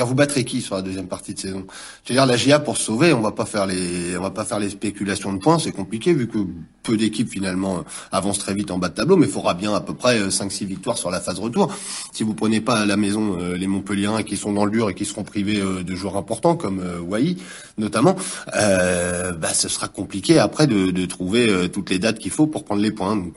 vous 0.06 0.16
battrez 0.16 0.44
qui 0.46 0.62
sur 0.62 0.76
la 0.76 0.82
deuxième 0.82 1.08
partie 1.08 1.34
de 1.34 1.40
saison? 1.40 1.66
Je 2.04 2.14
veux 2.14 2.16
dire, 2.16 2.26
la 2.26 2.38
GIA 2.38 2.60
pour 2.60 2.78
sauver, 2.78 3.14
on 3.14 3.22
va 3.22 3.32
pas 3.32 3.46
faire 3.46 3.66
les, 3.66 4.18
on 4.18 4.22
va 4.22 4.32
pas 4.32 4.46
faire 4.46 4.60
les 4.60 4.70
spéculations 4.70 5.34
de 5.34 5.40
points, 5.40 5.60
c'est 5.60 5.72
compliqué 5.72 6.14
vu 6.14 6.28
que 6.28 6.40
peu 6.84 6.98
d'équipes 6.98 7.30
finalement 7.30 7.84
avancent 8.12 8.40
très 8.40 8.54
vite 8.54 8.72
en 8.72 8.78
bas 8.78 8.90
de 8.90 8.96
tableau, 8.96 9.16
mais 9.18 9.28
il 9.28 9.32
faudra 9.32 9.54
bien 9.54 9.74
à 9.74 9.82
peu 9.82 9.94
près 9.94 10.20
5-6 10.20 10.64
euh, 10.64 10.68
victoires 10.68 10.98
sur 10.98 11.12
la 11.12 11.20
phase 11.20 11.40
retour. 11.40 11.72
Si 12.14 12.24
vous 12.24 12.34
prenez 12.34 12.62
pas 12.62 12.80
à 12.80 12.86
la 12.86 12.98
maison 12.98 13.38
euh, 13.40 13.56
les 13.56 13.68
Montpelliérains 13.68 14.24
qui 14.24 14.38
sont 14.38 14.54
dans 14.54 14.66
le 14.66 14.72
dur 14.72 14.90
et 14.90 14.96
qui 14.96 15.06
seront 15.06 15.24
privés 15.24 15.60
euh, 15.60 15.84
de 15.84 15.96
joueurs 15.96 16.18
importants 16.18 16.56
comme 16.56 16.82
Wai 17.08 17.38
notamment, 17.78 18.16
bah, 18.48 19.54
ce 19.54 19.70
sera 19.70 19.88
compliqué 19.88 20.40
après 20.40 20.68
de, 20.68 20.92
de 20.92 21.06
trouver 21.06 21.70
toutes 21.72 21.90
les 21.90 22.00
dates 22.00 22.20
qu'il 22.20 22.32
faut 22.32 22.48
pour 22.48 22.64
prendre 22.66 22.82
les 22.82 22.92
points. 22.92 23.16
Donc 23.16 23.36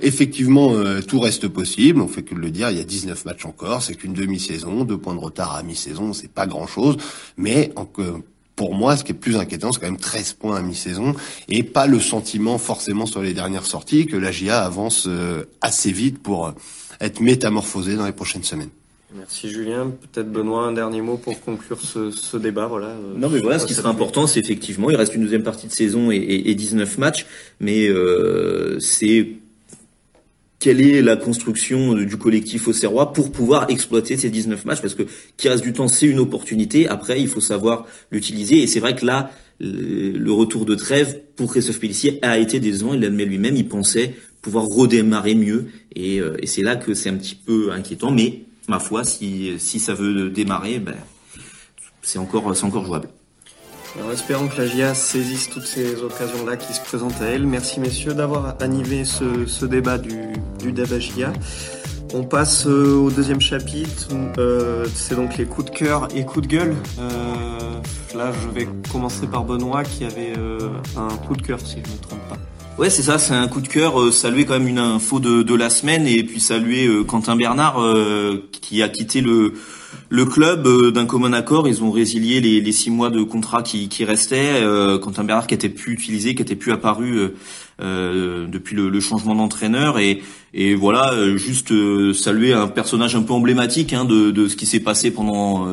effectivement, 0.00 0.72
tout 1.06 1.20
reste 1.20 1.48
possible. 1.48 2.00
On 2.00 2.08
fait 2.08 2.22
que 2.22 2.34
le 2.34 2.50
dire, 2.50 2.70
il 2.70 2.78
y 2.78 2.80
a 2.80 2.84
19 2.84 3.24
matchs 3.24 3.44
encore, 3.44 3.82
c'est 3.82 3.94
qu'une 3.94 4.14
demi-saison, 4.14 4.84
deux 4.84 4.96
points 4.96 5.14
de 5.14 5.20
retard 5.20 5.54
à 5.54 5.62
mi-saison, 5.62 6.01
c'est 6.12 6.32
pas 6.32 6.46
grand-chose, 6.46 6.96
mais 7.36 7.72
pour 8.56 8.74
moi, 8.74 8.96
ce 8.96 9.04
qui 9.04 9.12
est 9.12 9.16
plus 9.16 9.36
inquiétant, 9.36 9.72
c'est 9.72 9.80
quand 9.80 9.86
même 9.86 9.96
13 9.96 10.34
points 10.34 10.56
à 10.56 10.62
mi-saison 10.62 11.14
et 11.48 11.62
pas 11.62 11.86
le 11.86 11.98
sentiment 12.00 12.58
forcément 12.58 13.06
sur 13.06 13.22
les 13.22 13.34
dernières 13.34 13.66
sorties 13.66 14.06
que 14.06 14.16
la 14.16 14.30
GIA 14.30 14.62
avance 14.62 15.06
euh, 15.08 15.44
assez 15.60 15.90
vite 15.90 16.22
pour 16.22 16.46
euh, 16.46 16.52
être 17.00 17.20
métamorphosée 17.20 17.96
dans 17.96 18.06
les 18.06 18.12
prochaines 18.12 18.44
semaines. 18.44 18.70
Merci 19.14 19.50
Julien. 19.50 19.92
Peut-être 20.12 20.30
Benoît, 20.30 20.64
un 20.64 20.72
dernier 20.72 21.02
mot 21.02 21.18
pour 21.18 21.40
conclure 21.40 21.80
ce, 21.80 22.36
débat. 22.36 22.66
Voilà. 22.66 22.88
Euh, 22.88 23.14
non 23.16 23.28
mais 23.28 23.40
voilà, 23.40 23.58
ce 23.58 23.66
qui 23.66 23.74
sera 23.74 23.90
important, 23.90 24.26
c'est 24.26 24.40
effectivement, 24.40 24.90
il 24.90 24.96
reste 24.96 25.14
une 25.14 25.22
deuxième 25.22 25.42
partie 25.42 25.66
de 25.66 25.72
saison 25.72 26.10
et, 26.10 26.16
et, 26.16 26.54
19 26.54 26.98
matchs, 26.98 27.26
mais 27.60 27.88
c'est 28.78 29.28
quelle 30.62 30.80
est 30.80 31.02
la 31.02 31.16
construction 31.16 31.94
du 31.94 32.16
collectif 32.16 32.68
au 32.68 32.72
Serrois 32.72 33.12
pour 33.12 33.32
pouvoir 33.32 33.68
exploiter 33.68 34.16
ces 34.16 34.30
19 34.30 34.64
matchs 34.64 34.80
parce 34.80 34.94
que 34.94 35.02
qui 35.36 35.48
reste 35.48 35.64
du 35.64 35.72
temps 35.72 35.88
c'est 35.88 36.06
une 36.06 36.20
opportunité. 36.20 36.86
Après 36.86 37.20
il 37.20 37.26
faut 37.26 37.40
savoir 37.40 37.84
l'utiliser. 38.12 38.62
Et 38.62 38.68
c'est 38.68 38.78
vrai 38.78 38.94
que 38.94 39.04
là 39.04 39.32
le 39.58 40.30
retour 40.30 40.64
de 40.64 40.76
trêve 40.76 41.18
pour 41.34 41.50
Christophe 41.50 41.80
Pellissier 41.80 42.20
a 42.22 42.38
été 42.38 42.60
décevant. 42.60 42.94
Il 42.94 43.00
l'admet 43.00 43.24
lui-même 43.24 43.56
il 43.56 43.66
pensait 43.66 44.14
pouvoir 44.40 44.66
redémarrer 44.66 45.34
mieux. 45.34 45.66
Et, 45.96 46.20
euh, 46.20 46.36
et 46.38 46.46
c'est 46.46 46.62
là 46.62 46.76
que 46.76 46.94
c'est 46.94 47.10
un 47.10 47.16
petit 47.16 47.34
peu 47.34 47.72
inquiétant. 47.72 48.12
Mais 48.12 48.44
ma 48.68 48.78
foi 48.78 49.02
si 49.02 49.54
si 49.58 49.80
ça 49.80 49.94
veut 49.94 50.30
démarrer 50.30 50.78
ben 50.78 50.94
c'est 52.02 52.20
encore 52.20 52.56
c'est 52.56 52.64
encore 52.64 52.84
jouable 52.84 53.08
alors 53.98 54.12
espérons 54.12 54.48
que 54.48 54.58
la 54.58 54.66
GIA 54.66 54.94
saisisse 54.94 55.50
toutes 55.50 55.66
ces 55.66 56.02
occasions-là 56.02 56.56
qui 56.56 56.72
se 56.72 56.80
présentent 56.80 57.20
à 57.20 57.26
elle. 57.26 57.46
Merci 57.46 57.78
messieurs 57.78 58.14
d'avoir 58.14 58.54
animé 58.60 59.04
ce, 59.04 59.46
ce, 59.46 59.66
débat 59.66 59.98
du, 59.98 60.32
du 60.58 60.72
débat 60.72 60.98
GIA. 60.98 61.32
On 62.14 62.24
passe 62.24 62.66
euh, 62.66 62.94
au 62.94 63.10
deuxième 63.10 63.40
chapitre, 63.40 64.08
euh, 64.38 64.86
c'est 64.94 65.14
donc 65.14 65.36
les 65.38 65.46
coups 65.46 65.70
de 65.70 65.76
cœur 65.76 66.08
et 66.14 66.24
coups 66.24 66.46
de 66.46 66.54
gueule. 66.54 66.74
Euh, 66.98 67.80
là 68.14 68.32
je 68.32 68.48
vais 68.48 68.68
commencer 68.90 69.26
par 69.26 69.44
Benoît 69.44 69.82
qui 69.82 70.04
avait 70.04 70.34
euh, 70.36 70.58
un 70.96 71.14
coup 71.26 71.36
de 71.36 71.42
cœur 71.42 71.58
si 71.60 71.76
je 71.82 71.88
ne 71.90 71.96
me 71.96 72.00
trompe 72.00 72.28
pas. 72.28 72.36
Ouais, 72.78 72.88
c'est 72.88 73.02
ça, 73.02 73.18
c'est 73.18 73.34
un 73.34 73.48
coup 73.48 73.60
de 73.60 73.68
cœur. 73.68 74.12
Saluer 74.12 74.46
quand 74.46 74.54
même 74.54 74.68
une 74.68 74.78
info 74.78 75.20
de, 75.20 75.42
de 75.42 75.54
la 75.54 75.68
semaine 75.68 76.06
et 76.06 76.22
puis 76.22 76.40
saluer 76.40 76.88
Quentin 77.06 77.36
Bernard 77.36 77.78
qui 78.50 78.82
a 78.82 78.88
quitté 78.88 79.20
le 79.20 79.52
le 80.12 80.26
club, 80.26 80.66
euh, 80.66 80.90
d'un 80.90 81.06
commun 81.06 81.32
accord, 81.32 81.66
ils 81.66 81.82
ont 81.82 81.90
résilié 81.90 82.40
les, 82.40 82.60
les 82.60 82.72
six 82.72 82.90
mois 82.90 83.08
de 83.08 83.22
contrat 83.22 83.62
qui, 83.62 83.88
qui 83.88 84.04
restaient. 84.04 84.60
Euh, 84.62 84.98
Quentin 84.98 85.24
Bernard 85.24 85.46
qui 85.46 85.54
était 85.54 85.70
plus 85.70 85.94
utilisé, 85.94 86.34
qui 86.34 86.42
était 86.42 86.54
plus 86.54 86.70
apparu 86.70 87.18
euh, 87.18 87.28
euh 87.80 88.46
depuis 88.46 88.76
le, 88.76 88.90
le 88.90 89.00
changement 89.00 89.34
d'entraîneur. 89.34 89.98
Et, 89.98 90.22
et 90.52 90.74
voilà, 90.74 91.14
euh, 91.14 91.38
juste 91.38 91.72
saluer 92.12 92.52
un 92.52 92.68
personnage 92.68 93.16
un 93.16 93.22
peu 93.22 93.32
emblématique 93.32 93.94
hein, 93.94 94.04
de, 94.04 94.30
de, 94.30 94.48
ce 94.48 94.56
qui 94.56 94.66
s'est 94.66 94.80
passé 94.80 95.10
pendant 95.10 95.66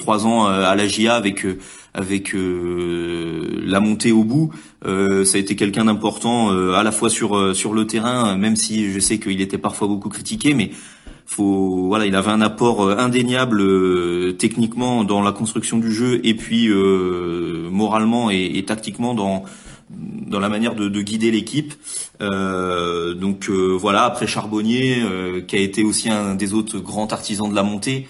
trois 0.00 0.26
ans 0.26 0.46
à 0.46 0.74
la 0.74 0.88
GIA 0.88 1.14
avec 1.14 1.46
avec 1.94 2.34
la 2.34 3.78
montée 3.78 4.10
au 4.10 4.24
bout. 4.24 4.50
ça 4.82 5.36
a 5.36 5.38
été 5.38 5.54
quelqu'un 5.54 5.84
d'important 5.84 6.50
à 6.72 6.82
la 6.82 6.90
fois 6.90 7.08
sur 7.08 7.54
sur 7.54 7.72
le 7.74 7.86
terrain, 7.86 8.36
même 8.36 8.56
si 8.56 8.90
je 8.90 8.98
sais 8.98 9.20
qu'il 9.20 9.40
était 9.40 9.58
parfois 9.58 9.86
beaucoup 9.86 10.08
critiqué, 10.08 10.54
mais 10.54 10.72
faut 11.26 11.86
voilà, 11.88 12.06
il 12.06 12.14
avait 12.16 12.30
un 12.30 12.40
apport 12.40 12.82
euh, 12.82 12.96
indéniable 12.98 13.60
euh, 13.60 14.32
techniquement 14.32 15.04
dans 15.04 15.22
la 15.22 15.32
construction 15.32 15.78
du 15.78 15.92
jeu 15.92 16.20
et 16.24 16.34
puis 16.34 16.68
euh, 16.68 17.68
moralement 17.70 18.30
et, 18.30 18.62
tactiquement 18.66 19.14
dans 19.14 19.44
dans 19.90 20.40
la 20.40 20.48
manière 20.48 20.74
de, 20.74 20.88
de 20.88 21.02
guider 21.02 21.30
l'équipe. 21.30 21.74
Donc 22.20 23.50
voilà, 23.50 24.04
après 24.04 24.26
Charbonnier, 24.26 25.04
qui 25.46 25.56
a 25.56 25.58
été 25.58 25.84
aussi 25.84 26.08
un 26.08 26.34
des 26.34 26.54
autres 26.54 26.78
grands 26.78 27.06
artisans 27.06 27.48
de 27.50 27.54
la 27.54 27.62
montée. 27.62 28.08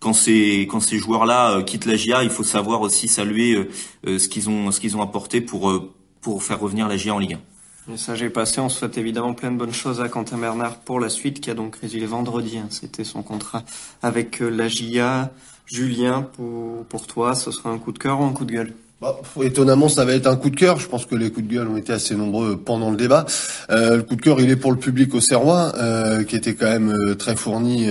quand 0.00 0.12
ces 0.12 0.68
quand 0.70 0.80
ces 0.80 0.98
joueurs-là 0.98 1.62
quittent 1.62 1.86
la 1.86 1.96
GIA, 1.96 2.22
il 2.22 2.30
faut 2.30 2.44
savoir 2.44 2.82
aussi 2.82 3.08
saluer 3.08 3.68
ce 4.06 4.28
qu'ils 4.28 4.50
ont 4.50 4.70
ce 4.70 4.80
qu'ils 4.80 4.96
ont 4.98 5.02
apporté 5.02 5.40
pour 5.40 5.90
pour 6.20 6.42
faire 6.42 6.60
revenir 6.60 6.86
la 6.88 6.98
GIA 6.98 7.14
en 7.14 7.18
Ligue 7.18 7.34
1. 7.34 7.57
Message 7.88 8.22
est 8.22 8.28
passé. 8.28 8.60
On 8.60 8.68
souhaite 8.68 8.98
évidemment 8.98 9.32
plein 9.32 9.50
de 9.50 9.56
bonnes 9.56 9.72
choses 9.72 10.02
à 10.02 10.10
Quentin 10.10 10.36
Bernard 10.36 10.76
pour 10.76 11.00
la 11.00 11.08
suite, 11.08 11.40
qui 11.40 11.50
a 11.50 11.54
donc 11.54 11.76
résilié 11.76 12.04
vendredi. 12.04 12.58
Hein. 12.58 12.66
C'était 12.68 13.02
son 13.02 13.22
contrat 13.22 13.64
avec 14.02 14.42
euh, 14.42 14.50
la 14.50 14.68
GIA. 14.68 15.30
Julien, 15.64 16.20
pour, 16.20 16.84
pour 16.84 17.06
toi, 17.06 17.34
ce 17.34 17.50
sera 17.50 17.70
un 17.70 17.78
coup 17.78 17.92
de 17.92 17.98
cœur 17.98 18.20
ou 18.20 18.24
un 18.24 18.32
coup 18.32 18.44
de 18.44 18.52
gueule? 18.52 18.74
Bah, 19.00 19.16
étonnamment, 19.44 19.88
ça 19.88 20.04
va 20.04 20.12
être 20.14 20.26
un 20.26 20.34
coup 20.34 20.50
de 20.50 20.56
cœur. 20.56 20.80
Je 20.80 20.88
pense 20.88 21.06
que 21.06 21.14
les 21.14 21.30
coups 21.30 21.46
de 21.46 21.54
gueule 21.54 21.68
ont 21.68 21.76
été 21.76 21.92
assez 21.92 22.16
nombreux 22.16 22.56
pendant 22.56 22.90
le 22.90 22.96
débat. 22.96 23.26
Euh, 23.70 23.98
le 23.98 24.02
coup 24.02 24.16
de 24.16 24.20
cœur, 24.20 24.40
il 24.40 24.50
est 24.50 24.56
pour 24.56 24.72
le 24.72 24.76
public 24.76 25.14
au 25.14 25.20
Serrois, 25.20 25.72
euh, 25.76 26.24
qui 26.24 26.34
était 26.34 26.54
quand 26.54 26.66
même 26.66 26.90
euh, 26.90 27.14
très 27.14 27.36
fourni 27.36 27.86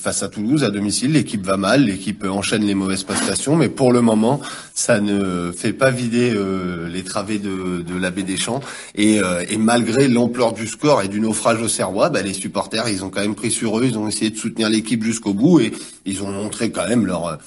face 0.00 0.22
à 0.22 0.28
Toulouse 0.28 0.62
à 0.62 0.70
domicile. 0.70 1.14
L'équipe 1.14 1.44
va 1.44 1.56
mal, 1.56 1.86
l'équipe 1.86 2.24
enchaîne 2.24 2.64
les 2.64 2.76
mauvaises 2.76 3.02
prestations, 3.02 3.56
mais 3.56 3.68
pour 3.68 3.92
le 3.92 4.00
moment, 4.00 4.40
ça 4.74 5.00
ne 5.00 5.50
fait 5.50 5.72
pas 5.72 5.90
vider 5.90 6.38
les 6.88 7.02
travées 7.02 7.38
de, 7.38 7.82
de 7.82 7.98
la 7.98 8.12
des 8.12 8.36
Champs. 8.36 8.60
Et, 8.94 9.18
et 9.48 9.56
malgré 9.56 10.06
l'ampleur 10.06 10.52
du 10.52 10.66
score 10.66 11.02
et 11.02 11.08
du 11.08 11.20
naufrage 11.20 11.60
au 11.62 11.68
Serrois, 11.68 12.10
bah, 12.10 12.22
les 12.22 12.34
supporters, 12.34 12.88
ils 12.88 13.04
ont 13.04 13.10
quand 13.10 13.22
même 13.22 13.34
pris 13.34 13.50
sur 13.50 13.78
eux, 13.78 13.84
ils 13.84 13.98
ont 13.98 14.06
essayé 14.06 14.30
de 14.30 14.36
soutenir 14.36 14.68
l'équipe 14.68 15.02
jusqu'au 15.02 15.34
bout 15.34 15.60
et 15.60 15.72
ils 16.06 16.22
ont 16.22 16.30
montré 16.30 16.70
quand 16.70 16.88
même 16.88 17.06
leur 17.06 17.38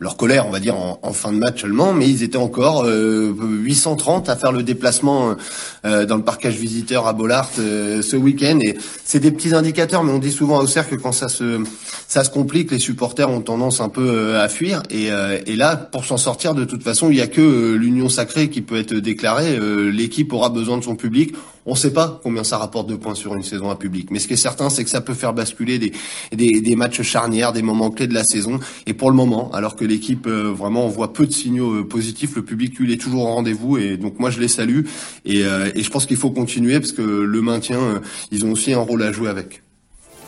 leur 0.00 0.16
colère, 0.16 0.46
on 0.46 0.50
va 0.50 0.60
dire, 0.60 0.76
en, 0.76 1.12
fin 1.12 1.32
de 1.32 1.38
match 1.38 1.62
seulement, 1.62 1.92
mais 1.92 2.08
ils 2.08 2.22
étaient 2.22 2.38
encore 2.38 2.86
830 2.86 4.28
à 4.28 4.36
faire 4.36 4.52
le 4.52 4.62
déplacement 4.62 5.34
dans 5.82 6.16
le 6.16 6.22
parcage 6.22 6.54
visiteur 6.54 7.08
à 7.08 7.12
Bollard 7.12 7.50
ce 7.56 8.16
week-end. 8.16 8.60
Et 8.62 8.76
c'est 9.04 9.18
des 9.18 9.32
petits 9.32 9.54
indicateurs, 9.54 10.04
mais 10.04 10.12
on 10.12 10.20
dit 10.20 10.30
souvent 10.30 10.60
à 10.60 10.62
Auxerre 10.62 10.88
que 10.88 10.94
quand 10.94 11.10
ça 11.10 11.28
se 11.28 11.64
ça 12.06 12.22
se 12.22 12.30
complique, 12.30 12.70
les 12.70 12.78
supporters 12.78 13.28
ont 13.28 13.40
tendance 13.40 13.80
un 13.80 13.88
peu 13.88 14.36
à 14.36 14.48
fuir. 14.48 14.84
Et, 14.90 15.08
et 15.46 15.56
là, 15.56 15.74
pour 15.74 16.04
s'en 16.04 16.16
sortir, 16.16 16.54
de 16.54 16.64
toute 16.64 16.84
façon, 16.84 17.10
il 17.10 17.16
y 17.16 17.20
a 17.20 17.26
que 17.26 17.74
l'union 17.74 18.08
sacrée 18.08 18.50
qui 18.50 18.62
peut 18.62 18.78
être 18.78 18.94
déclarée. 18.94 19.58
L'équipe 19.90 20.32
aura 20.32 20.48
besoin 20.48 20.78
de 20.78 20.84
son 20.84 20.94
public. 20.94 21.34
On 21.68 21.72
ne 21.72 21.76
sait 21.76 21.92
pas 21.92 22.18
combien 22.22 22.44
ça 22.44 22.56
rapporte 22.56 22.88
de 22.88 22.96
points 22.96 23.14
sur 23.14 23.34
une 23.34 23.42
saison 23.42 23.68
à 23.68 23.76
public, 23.76 24.10
mais 24.10 24.20
ce 24.20 24.26
qui 24.26 24.32
est 24.32 24.38
certain, 24.38 24.70
c'est 24.70 24.84
que 24.84 24.88
ça 24.88 25.02
peut 25.02 25.12
faire 25.12 25.34
basculer 25.34 25.78
des, 25.78 25.92
des, 26.32 26.76
matchs 26.76 27.02
charnières, 27.02 27.52
des 27.52 27.60
moments 27.60 27.90
clés 27.90 28.06
de 28.06 28.14
la 28.14 28.24
saison. 28.24 28.58
Et 28.86 28.94
pour 28.94 29.10
le 29.10 29.16
moment, 29.16 29.50
alors 29.52 29.76
que 29.76 29.84
l'équipe 29.84 30.26
euh, 30.26 30.50
vraiment 30.50 30.88
voit 30.88 31.12
peu 31.12 31.26
de 31.26 31.32
signaux 31.32 31.80
euh, 31.80 31.86
positifs, 31.86 32.36
le 32.36 32.42
public 32.42 32.72
il 32.80 32.90
est 32.90 32.96
toujours 32.96 33.24
au 33.24 33.34
rendez-vous. 33.34 33.76
Et 33.76 33.98
donc 33.98 34.18
moi 34.18 34.30
je 34.30 34.40
les 34.40 34.48
salue 34.48 34.86
et, 35.26 35.44
euh, 35.44 35.70
et 35.74 35.82
je 35.82 35.90
pense 35.90 36.06
qu'il 36.06 36.16
faut 36.16 36.30
continuer 36.30 36.80
parce 36.80 36.92
que 36.92 37.02
le 37.02 37.42
maintien, 37.42 38.00
ils 38.32 38.46
ont 38.46 38.52
aussi 38.52 38.72
un 38.72 38.80
rôle 38.80 39.02
à 39.02 39.12
jouer 39.12 39.28
avec. 39.28 39.62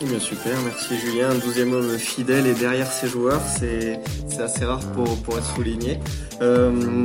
Bien 0.01 0.19
super, 0.19 0.57
merci 0.65 0.99
Julien. 0.99 1.31
Un 1.31 1.39
douzième 1.39 1.75
homme 1.75 1.99
fidèle 1.99 2.47
et 2.47 2.55
derrière 2.55 2.91
ses 2.91 3.07
joueurs, 3.07 3.43
c'est 3.59 4.01
assez 4.41 4.65
rare 4.65 4.81
pour, 4.93 5.21
pour 5.23 5.37
être 5.37 5.55
souligné. 5.55 5.99
Euh, 6.41 7.05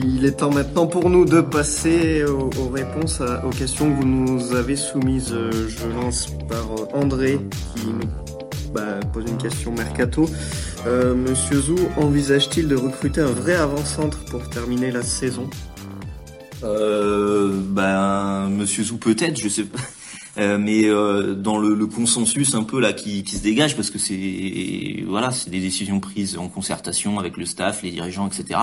il 0.00 0.24
est 0.24 0.38
temps 0.38 0.52
maintenant 0.52 0.86
pour 0.86 1.10
nous 1.10 1.24
de 1.24 1.40
passer 1.40 2.24
aux, 2.24 2.68
réponses 2.68 3.20
aux 3.44 3.50
questions 3.50 3.90
que 3.90 3.96
vous 3.96 4.06
nous 4.06 4.54
avez 4.54 4.76
soumises. 4.76 5.34
Je 5.50 5.88
lance 5.88 6.28
par 6.48 6.66
André 6.94 7.40
qui 7.74 7.88
bah, 8.72 9.00
pose 9.12 9.24
une 9.26 9.38
question 9.38 9.72
mercato. 9.72 10.30
Euh, 10.86 11.16
Monsieur 11.16 11.60
Zou 11.60 11.76
envisage-t-il 11.96 12.68
de 12.68 12.76
recruter 12.76 13.22
un 13.22 13.32
vrai 13.32 13.56
avant-centre 13.56 14.24
pour 14.26 14.48
terminer 14.50 14.92
la 14.92 15.02
saison? 15.02 15.50
Euh, 16.62 17.60
ben, 17.60 18.48
Monsieur 18.50 18.84
Zou 18.84 18.98
peut-être, 18.98 19.36
je 19.36 19.48
sais 19.48 19.64
pas. 19.64 19.80
Euh, 20.38 20.58
mais 20.58 20.84
euh, 20.84 21.34
dans 21.34 21.56
le, 21.56 21.74
le, 21.74 21.86
consensus 21.86 22.54
un 22.54 22.62
peu 22.62 22.78
là 22.78 22.92
qui, 22.92 23.24
qui 23.24 23.36
se 23.36 23.42
dégage 23.42 23.74
parce 23.74 23.88
que 23.88 23.98
c'est 23.98 25.02
voilà 25.06 25.30
c'est 25.30 25.48
des 25.48 25.60
décisions 25.60 25.98
prises 25.98 26.36
en 26.36 26.48
concertation 26.48 27.18
avec 27.18 27.38
le 27.38 27.46
staff, 27.46 27.82
les 27.82 27.90
dirigeants, 27.90 28.28
etc. 28.28 28.60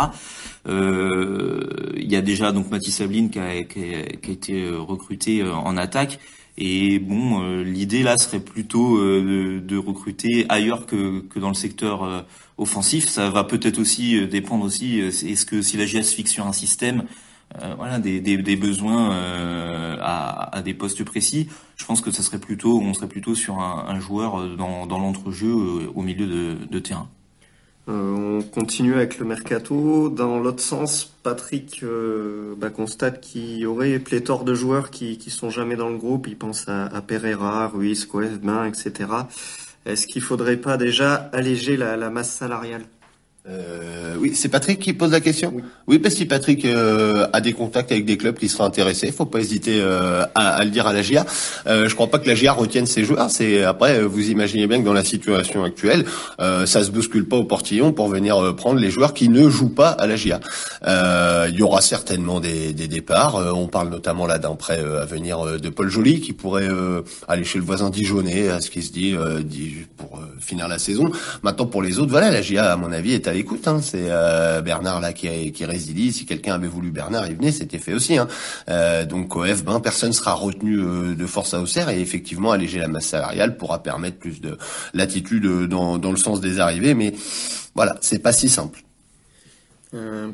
Euh, 0.67 1.65
il 1.97 2.11
y 2.11 2.15
a 2.15 2.21
déjà 2.21 2.51
donc 2.51 2.69
Mathis 2.69 2.97
Sabline 2.97 3.31
qui 3.31 3.39
a, 3.39 3.63
qui 3.63 3.95
a, 3.95 4.03
qui 4.03 4.29
a 4.29 4.33
été 4.33 4.69
recruté 4.69 5.43
en 5.43 5.75
attaque. 5.77 6.19
Et 6.59 6.99
bon, 6.99 7.63
l'idée 7.63 8.03
là 8.03 8.15
serait 8.17 8.39
plutôt 8.39 8.99
de, 8.99 9.57
de, 9.57 9.75
recruter 9.75 10.45
ailleurs 10.49 10.85
que, 10.85 11.21
que 11.21 11.39
dans 11.39 11.47
le 11.47 11.55
secteur 11.55 12.25
offensif. 12.59 13.09
Ça 13.09 13.31
va 13.31 13.43
peut-être 13.43 13.79
aussi 13.79 14.27
dépendre 14.27 14.63
aussi. 14.63 14.99
Est-ce 14.99 15.47
que 15.47 15.63
si 15.63 15.77
la 15.77 15.85
GS 15.85 16.13
fixe 16.13 16.29
sur 16.29 16.45
un 16.45 16.53
système, 16.53 17.05
euh, 17.61 17.75
voilà 17.77 17.99
des, 17.99 18.57
besoins 18.57 19.13
euh, 19.13 19.97
à, 20.01 20.61
des 20.63 20.73
postes 20.73 21.03
précis. 21.03 21.49
Je 21.77 21.85
pense 21.85 22.01
que 22.01 22.11
ça 22.11 22.23
serait 22.23 22.39
plutôt, 22.39 22.79
on 22.79 22.93
serait 22.93 23.07
plutôt 23.07 23.35
sur 23.35 23.59
un, 23.59 23.99
joueur 23.99 24.55
dans, 24.55 24.85
dans 24.85 24.99
l'entrejeu 24.99 25.49
euh, 25.49 25.91
au 25.93 26.01
milieu 26.01 26.27
de, 26.27 26.79
terrain. 26.79 27.09
Euh, 27.89 28.39
on 28.39 28.41
continue 28.41 28.95
avec 28.95 29.19
le 29.19 29.25
mercato. 29.25 30.09
Dans 30.09 30.39
l'autre 30.39 30.61
sens, 30.61 31.13
Patrick 31.21 31.81
euh, 31.83 32.55
bah, 32.57 32.69
constate 32.69 33.21
qu'il 33.21 33.57
y 33.57 33.65
aurait 33.65 33.99
pléthore 33.99 34.45
de 34.45 34.55
joueurs 34.55 34.89
qui, 34.89 35.17
qui 35.17 35.29
sont 35.29 35.49
jamais 35.49 35.75
dans 35.75 35.89
le 35.89 35.97
groupe. 35.97 36.27
Il 36.27 36.37
pense 36.37 36.67
à, 36.67 37.01
Pereira, 37.05 37.67
Ruiz, 37.67 38.05
Coevin, 38.05 38.65
etc. 38.65 39.09
Est-ce 39.85 40.07
qu'il 40.07 40.21
faudrait 40.21 40.57
pas 40.57 40.77
déjà 40.77 41.15
alléger 41.33 41.75
la 41.75 42.09
masse 42.09 42.31
salariale? 42.31 42.85
Euh, 43.49 44.15
oui, 44.19 44.31
c'est 44.35 44.47
Patrick 44.47 44.79
qui 44.79 44.93
pose 44.93 45.11
la 45.11 45.19
question? 45.19 45.51
Oui, 45.53 45.63
oui 45.87 45.99
parce 45.99 46.15
que 46.15 46.23
Patrick 46.23 46.63
euh, 46.63 47.27
a 47.33 47.41
des 47.41 47.51
contacts 47.51 47.91
avec 47.91 48.05
des 48.05 48.15
clubs 48.15 48.37
qui 48.37 48.47
seraient 48.47 48.63
intéressés, 48.63 49.11
faut 49.11 49.25
pas 49.25 49.39
hésiter 49.39 49.81
euh, 49.81 50.23
à, 50.33 50.63
le 50.63 50.71
dire 50.71 50.87
à 50.87 50.93
la 50.93 51.01
GIA. 51.01 51.25
Euh, 51.67 51.89
je 51.89 51.93
crois 51.95 52.07
pas 52.07 52.19
que 52.19 52.27
la 52.27 52.35
GIA 52.35 52.53
retienne 52.53 52.85
ses 52.85 53.03
joueurs. 53.03 53.29
C'est 53.29 53.63
après, 53.63 54.01
vous 54.01 54.29
imaginez 54.29 54.65
bien 54.65 54.79
que 54.79 54.85
dans 54.85 54.93
la 54.93 55.03
situation 55.03 55.65
actuelle, 55.65 56.05
euh, 56.39 56.65
ça 56.65 56.85
se 56.85 56.91
bouscule 56.91 57.27
pas 57.27 57.35
au 57.35 57.43
portillon 57.43 57.91
pour 57.91 58.07
venir 58.07 58.41
euh, 58.41 58.55
prendre 58.55 58.79
les 58.79 58.89
joueurs 58.89 59.13
qui 59.13 59.27
ne 59.27 59.49
jouent 59.49 59.73
pas 59.73 59.89
à 59.89 60.07
la 60.07 60.15
GIA. 60.15 60.39
Il 60.85 61.59
y 61.59 61.61
aura 61.61 61.81
certainement 61.81 62.39
des, 62.39 62.71
des 62.71 62.87
départs. 62.87 63.35
on 63.55 63.67
parle 63.67 63.89
notamment 63.89 64.25
là 64.25 64.39
d'un 64.39 64.55
prêt 64.55 64.79
à 64.79 65.05
venir 65.05 65.59
de 65.59 65.69
Paul 65.69 65.89
Joly 65.89 66.21
qui 66.21 66.31
pourrait 66.31 66.69
aller 67.27 67.43
chez 67.43 67.59
le 67.59 67.65
voisin 67.65 67.89
Dijonais, 67.89 68.49
à 68.49 68.61
ce 68.61 68.69
qui 68.69 68.81
se 68.81 68.91
dit, 68.91 69.15
pour 69.97 70.21
finir 70.39 70.67
la 70.67 70.79
saison. 70.79 71.11
Maintenant, 71.41 71.65
pour 71.65 71.81
les 71.81 71.99
autres, 71.99 72.11
voilà, 72.11 72.31
la 72.31 72.41
GIA 72.41 72.71
à 72.71 72.77
mon 72.77 72.91
avis 72.91 73.13
est 73.13 73.27
écoute, 73.35 73.67
hein, 73.67 73.79
c'est 73.81 74.07
euh, 74.09 74.61
Bernard 74.61 74.99
là 74.99 75.13
qui, 75.13 75.51
qui 75.51 75.65
résilie. 75.65 76.11
Si 76.11 76.25
quelqu'un 76.25 76.55
avait 76.55 76.67
voulu 76.67 76.91
Bernard, 76.91 77.27
il 77.27 77.35
venait, 77.35 77.51
c'était 77.51 77.79
fait 77.79 77.93
aussi. 77.93 78.17
Hein. 78.17 78.27
Euh, 78.69 79.05
donc 79.05 79.35
au 79.35 79.45
F, 79.45 79.63
ben, 79.63 79.79
personne 79.79 80.13
sera 80.13 80.33
retenu 80.33 80.77
euh, 80.77 81.15
de 81.15 81.25
force 81.25 81.53
à 81.53 81.61
Auxerre 81.61 81.89
et 81.89 82.01
effectivement 82.01 82.51
alléger 82.51 82.79
la 82.79 82.87
masse 82.87 83.07
salariale 83.07 83.57
pourra 83.57 83.81
permettre 83.83 84.17
plus 84.17 84.41
de 84.41 84.57
latitude 84.93 85.67
dans, 85.67 85.97
le 85.97 86.17
sens 86.17 86.41
des 86.41 86.59
arrivées. 86.59 86.93
Mais 86.93 87.13
voilà, 87.75 87.95
c'est 88.01 88.19
pas 88.19 88.31
si 88.31 88.49
simple. 88.49 88.83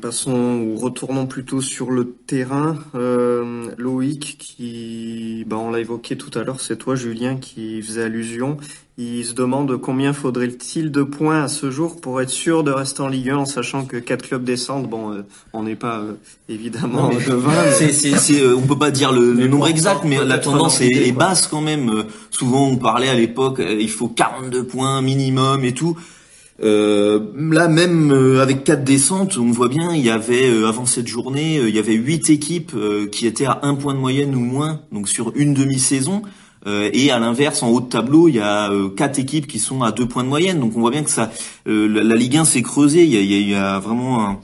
Passons 0.00 0.54
ou 0.62 0.76
retournons 0.76 1.26
plutôt 1.26 1.60
sur 1.60 1.90
le 1.90 2.12
terrain. 2.26 2.78
Loïc, 3.76 4.38
qui, 4.38 5.44
bah, 5.46 5.56
on 5.58 5.70
l'a 5.70 5.80
évoqué 5.80 6.16
tout 6.16 6.36
à 6.38 6.44
l'heure, 6.44 6.60
c'est 6.60 6.78
toi 6.78 6.94
Julien 6.94 7.36
qui 7.36 7.82
faisait 7.82 8.04
allusion. 8.04 8.56
Il 9.02 9.24
se 9.24 9.32
demande 9.32 9.80
combien 9.80 10.12
faudrait-il 10.12 10.90
de 10.90 11.02
points 11.02 11.44
à 11.44 11.48
ce 11.48 11.70
jour 11.70 12.00
pour 12.02 12.20
être 12.20 12.28
sûr 12.28 12.62
de 12.62 12.70
rester 12.70 13.00
en 13.00 13.08
Ligue 13.08 13.30
1 13.30 13.38
en 13.38 13.44
sachant 13.46 13.86
que 13.86 13.96
quatre 13.96 14.26
clubs 14.28 14.44
descendent. 14.44 14.90
Bon, 14.90 15.12
euh, 15.12 15.22
on 15.54 15.62
n'est 15.62 15.74
pas 15.74 16.00
euh, 16.00 16.12
évidemment 16.50 17.08
de 17.08 17.32
20. 17.32 17.52
C'est, 17.72 17.92
c'est, 17.92 18.46
on 18.52 18.60
peut 18.60 18.78
pas 18.78 18.90
dire 18.90 19.10
le, 19.12 19.32
nombre 19.48 19.68
exact, 19.68 20.02
mais 20.04 20.22
la 20.22 20.38
tendance 20.38 20.82
est, 20.82 20.90
est, 20.90 21.12
basse 21.12 21.46
quand 21.46 21.62
même. 21.62 22.04
souvent 22.30 22.68
on 22.68 22.76
parlait 22.76 23.08
à 23.08 23.14
l'époque, 23.14 23.62
il 23.66 23.88
faut 23.90 24.08
42 24.08 24.64
points 24.64 25.00
minimum 25.00 25.64
et 25.64 25.72
tout. 25.72 25.96
Euh, 26.62 27.20
là 27.34 27.68
même 27.68 28.12
euh, 28.12 28.42
avec 28.42 28.64
quatre 28.64 28.84
descentes, 28.84 29.38
on 29.38 29.50
voit 29.50 29.68
bien, 29.68 29.94
il 29.94 30.04
y 30.04 30.10
avait 30.10 30.50
euh, 30.50 30.68
avant 30.68 30.84
cette 30.84 31.06
journée, 31.06 31.56
il 31.56 31.74
y 31.74 31.78
avait 31.78 31.94
huit 31.94 32.28
équipes 32.28 32.74
qui 33.10 33.26
étaient 33.26 33.46
à 33.46 33.60
un 33.62 33.74
point 33.74 33.94
de 33.94 33.98
moyenne 33.98 34.34
ou 34.34 34.40
moins, 34.40 34.82
donc 34.92 35.08
sur 35.08 35.32
une 35.36 35.54
demi-saison. 35.54 36.22
Et 36.66 37.10
à 37.10 37.18
l'inverse, 37.18 37.62
en 37.62 37.68
haut 37.68 37.80
de 37.80 37.88
tableau, 37.88 38.28
il 38.28 38.34
y 38.34 38.40
a 38.40 38.70
quatre 38.96 39.18
équipes 39.18 39.46
qui 39.46 39.58
sont 39.58 39.82
à 39.82 39.92
deux 39.92 40.06
points 40.06 40.24
de 40.24 40.28
moyenne. 40.28 40.60
Donc 40.60 40.76
on 40.76 40.80
voit 40.80 40.90
bien 40.90 41.02
que 41.02 41.10
ça, 41.10 41.30
la, 41.66 42.16
Ligue 42.16 42.36
1 42.36 42.44
s'est 42.44 42.62
creusée. 42.62 43.04
Il 43.04 43.10
y 43.10 43.16
a, 43.16 43.38
y 43.38 43.54
a 43.54 43.78
vraiment 43.78 44.40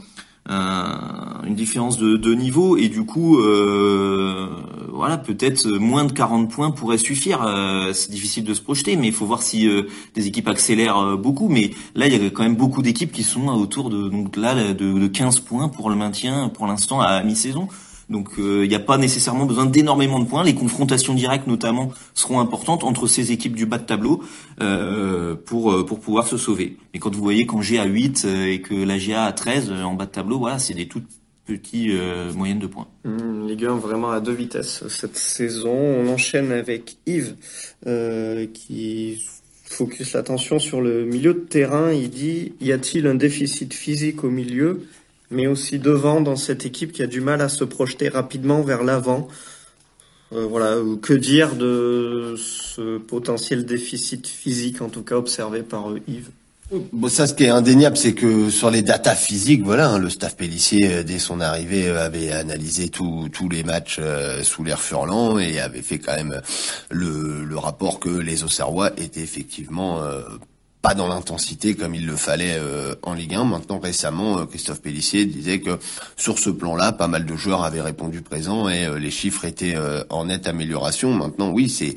un, 0.49 1.43
une 1.47 1.55
différence 1.55 1.99
de, 1.99 2.17
de, 2.17 2.35
niveau 2.35 2.77
et 2.77 2.89
du 2.89 3.05
coup 3.05 3.41
euh, 3.41 4.49
voilà 4.93 5.19
peut-être 5.19 5.67
moins 5.69 6.05
de 6.05 6.13
40 6.13 6.51
points 6.51 6.71
pourrait 6.71 6.99
suffire 6.99 7.43
euh, 7.43 7.93
c'est 7.93 8.11
difficile 8.11 8.45
de 8.45 8.55
se 8.55 8.61
projeter 8.61 8.97
mais 8.97 9.09
il 9.09 9.13
faut 9.13 9.27
voir 9.27 9.43
si 9.43 9.69
euh, 9.69 9.83
des 10.15 10.27
équipes 10.27 10.49
accélèrent 10.49 10.99
euh, 10.99 11.17
beaucoup 11.17 11.49
mais 11.49 11.73
là 11.95 12.07
il 12.07 12.13
y 12.13 12.27
a 12.27 12.31
quand 12.31 12.43
même 12.45 12.57
beaucoup 12.57 12.83
d'équipes 12.83 13.13
qui 13.13 13.23
sont 13.25 13.49
autour 13.49 13.91
de 13.91 14.09
donc 14.09 14.37
là 14.37 14.73
de, 14.73 14.99
de 14.99 15.07
15 15.07 15.41
points 15.41 15.69
pour 15.69 15.91
le 15.91 15.97
maintien 15.97 16.49
pour 16.49 16.67
l'instant 16.67 17.01
à 17.01 17.23
mi-saison 17.23 17.69
donc 18.09 18.39
euh, 18.39 18.65
il 18.65 18.69
n'y 18.69 18.75
a 18.75 18.81
pas 18.81 18.99
nécessairement 18.99 19.47
besoin 19.47 19.67
d'énormément 19.67 20.21
de 20.21 20.27
points. 20.27 20.45
Les 20.45 20.55
confrontations 20.55 21.15
directes 21.15 21.47
notamment 21.47 21.91
seront 22.15 22.41
importantes 22.41 22.85
entre 22.85 23.07
ces 23.07 23.33
équipes 23.33 23.57
du 23.57 23.67
bas 23.67 23.79
de 23.79 23.85
tableau 23.85 24.23
euh, 24.61 25.35
pour 25.35 25.73
euh, 25.73 25.85
pour 25.85 26.01
pouvoir 26.01 26.27
se 26.29 26.37
sauver. 26.37 26.77
Mais 26.95 27.01
quand 27.01 27.15
vous 27.15 27.23
voyez 27.23 27.47
qu'en 27.47 27.61
à 27.61 27.85
8 27.85 28.25
et 28.25 28.61
que 28.61 28.75
la 28.75 28.99
GA 28.99 29.25
a 29.25 29.33
13 29.33 29.73
en 29.73 29.95
bas 29.95 30.07
de 30.07 30.11
tableau, 30.11 30.39
voilà, 30.39 30.59
c'est 30.59 30.75
des 30.75 30.87
toutes 30.87 31.09
petites 31.47 31.93
moyennes 32.35 32.59
de 32.59 32.67
points. 32.67 32.89
Mmh, 33.05 33.47
Ligue 33.47 33.65
1 33.67 33.77
vraiment 33.77 34.11
à 34.11 34.21
deux 34.21 34.33
vitesses 34.33 34.87
cette 34.89 35.17
saison. 35.17 35.75
On 35.75 36.09
enchaîne 36.09 36.53
avec 36.53 36.99
Yves 37.07 37.35
qui 38.53 39.25
focus 39.65 40.13
l'attention 40.13 40.61
sur 40.61 40.81
le 40.81 41.05
milieu 41.05 41.35
de 41.35 41.41
terrain. 41.41 41.93
Il 41.93 42.11
dit 42.11 42.53
y 42.61 42.71
a-t-il 42.71 43.09
un 43.09 43.17
déficit 43.17 43.75
physique 43.75 44.23
au 44.23 44.31
milieu? 44.31 44.83
Mais 45.31 45.47
aussi 45.47 45.79
devant 45.79 46.21
dans 46.21 46.37
cette 46.37 46.67
équipe 46.67 46.93
qui 46.93 47.03
a 47.03 47.07
du 47.07 47.21
mal 47.21 47.41
à 47.41 47.49
se 47.49 47.65
projeter 47.65 48.09
rapidement 48.09 48.63
vers 48.63 48.83
l'avant. 48.83 49.29
Euh, 50.33 50.45
voilà, 50.45 50.77
que 51.03 51.13
dire 51.13 51.55
de 51.55 52.35
ce 52.37 52.99
potentiel 52.99 53.65
déficit 53.65 54.27
physique, 54.27 54.83
en 54.83 54.89
tout 54.89 55.03
cas 55.03 55.15
observé 55.15 55.63
par 55.63 55.91
euh, 55.91 56.01
Yves? 56.09 56.31
Bon, 56.93 57.09
ça, 57.09 57.29
ce 57.29 57.35
qui 57.35 57.45
est 57.45 57.49
indéniable, 57.49 57.97
c'est 57.97 58.13
que 58.13 58.51
sur 58.51 58.73
les 58.73 58.83
datas 58.83 59.15
physiques, 59.15 59.63
voilà, 59.63 59.89
hein, 59.89 59.99
le 59.99 60.11
staff 60.11 60.37
Pellissier, 60.37 60.93
euh, 60.93 61.03
dès 61.05 61.21
son 61.21 61.41
arrivée, 61.41 61.89
avait 61.91 62.33
analysé 62.33 62.89
tous 62.89 63.49
les 63.49 63.63
matchs 63.63 64.01
sous 64.43 64.65
l'air 64.65 64.81
Furlan 64.81 65.39
et 65.39 65.61
avait 65.61 65.83
fait 65.83 66.01
quand 66.01 66.17
même 66.17 66.41
le, 66.91 67.45
le 67.45 67.59
rapport 67.59 68.01
que 68.01 68.09
les 68.09 68.43
Auxerrois 68.43 68.91
étaient 68.97 69.21
effectivement 69.21 70.03
pas 70.87 70.95
dans 70.95 71.09
l'intensité 71.09 71.75
comme 71.75 71.97
il 71.97 72.07
le 72.07 72.15
fallait 72.15 72.61
en 73.03 73.13
Ligue 73.13 73.35
1. 73.35 73.43
Maintenant, 73.43 73.81
récemment, 73.81 74.47
Christophe 74.47 74.81
Pellissier 74.81 75.27
disait 75.27 75.59
que 75.59 75.81
sur 76.17 76.39
ce 76.39 76.49
plan-là, 76.49 76.93
pas 76.93 77.09
mal 77.09 77.27
de 77.27 77.35
joueurs 77.35 77.65
avaient 77.65 77.81
répondu 77.81 78.23
présent 78.23 78.69
et 78.69 78.87
les 79.01 79.11
chiffres 79.11 79.45
étaient 79.47 79.75
en 80.11 80.27
nette 80.27 80.47
amélioration. 80.47 81.13
Maintenant, 81.13 81.51
oui, 81.51 81.69
c'est 81.69 81.97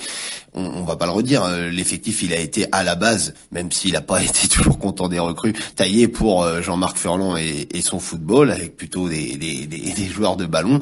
on, 0.59 0.83
va 0.83 0.95
pas 0.95 1.05
le 1.05 1.11
redire. 1.11 1.47
L'effectif, 1.71 2.23
il 2.23 2.33
a 2.33 2.37
été 2.37 2.67
à 2.71 2.83
la 2.83 2.95
base, 2.95 3.33
même 3.51 3.71
s'il 3.71 3.93
n'a 3.93 4.01
pas 4.01 4.23
été 4.23 4.47
toujours 4.47 4.79
content 4.79 5.07
des 5.07 5.19
recrues, 5.19 5.53
taillé 5.75 6.07
pour 6.07 6.47
Jean-Marc 6.61 6.97
Furlan 6.97 7.37
et, 7.37 7.67
son 7.81 7.99
football, 7.99 8.51
avec 8.51 8.75
plutôt 8.75 9.07
des, 9.07 9.67
joueurs 10.13 10.37
de 10.37 10.45
ballon. 10.45 10.79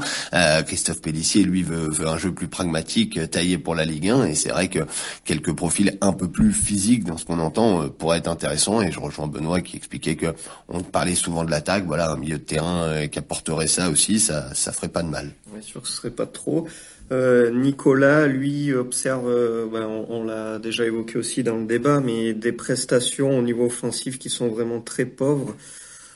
Christophe 0.66 1.02
Pellissier, 1.02 1.44
lui, 1.44 1.64
veut, 1.64 1.92
un 2.08 2.18
jeu 2.18 2.34
plus 2.34 2.48
pragmatique, 2.48 3.20
taillé 3.30 3.58
pour 3.58 3.76
la 3.76 3.86
Ligue 3.86 4.10
1. 4.10 4.26
Et 4.26 4.36
c'est 4.36 4.50
vrai 4.50 4.68
que 4.68 4.80
quelques 5.26 5.54
profils 5.54 5.98
un 6.02 6.14
peu 6.14 6.28
plus 6.28 6.54
physiques 6.54 7.04
dans 7.04 7.18
ce 7.18 7.26
qu'on 7.26 7.40
entend 7.40 7.84
euh, 7.84 7.88
pourraient 7.88 8.20
être 8.20 8.28
intéressants. 8.28 8.82
Et 8.82 8.92
je 8.92 9.00
rejoins 9.00 9.28
Benoît 9.28 9.62
qui 9.62 9.78
expliquait 9.78 10.16
que 10.16 10.34
on 10.68 10.82
parlait 10.82 11.16
souvent 11.16 11.44
de 11.44 11.52
l'attaque. 11.52 11.86
Voilà, 11.86 12.12
un 12.12 12.18
milieu 12.18 12.38
de 12.38 12.44
terrain 12.44 12.84
euh, 12.84 13.08
qui 13.08 13.20
apporterait 13.20 13.68
ça 13.68 13.90
aussi, 13.90 14.20
ça, 14.20 14.54
ça 14.54 14.72
ferait 14.72 14.90
pas 14.90 15.04
de 15.04 15.10
mal. 15.10 15.32
Bien 15.52 15.62
sûr 15.62 15.82
que 15.82 15.88
ce 15.88 15.96
serait 15.96 16.12
pas 16.12 16.26
trop. 16.26 16.68
Euh, 17.12 17.52
Nicolas, 17.52 18.28
lui, 18.28 18.74
observe, 18.74 19.30
euh, 19.30 19.66
ben, 19.72 19.86
on, 19.88 20.06
on 20.10 20.24
l'a 20.26 20.60
déjà 20.60 20.86
évoqué 20.86 21.18
aussi 21.18 21.42
dans 21.42 21.56
le 21.58 21.66
débat, 21.66 22.02
mais 22.02 22.34
des 22.34 22.52
prestations 22.52 23.38
au 23.38 23.42
niveau 23.42 23.66
offensif 23.66 24.20
qui 24.20 24.30
sont 24.30 24.50
vraiment 24.50 24.82
très 24.82 25.06
pauvres. 25.06 25.56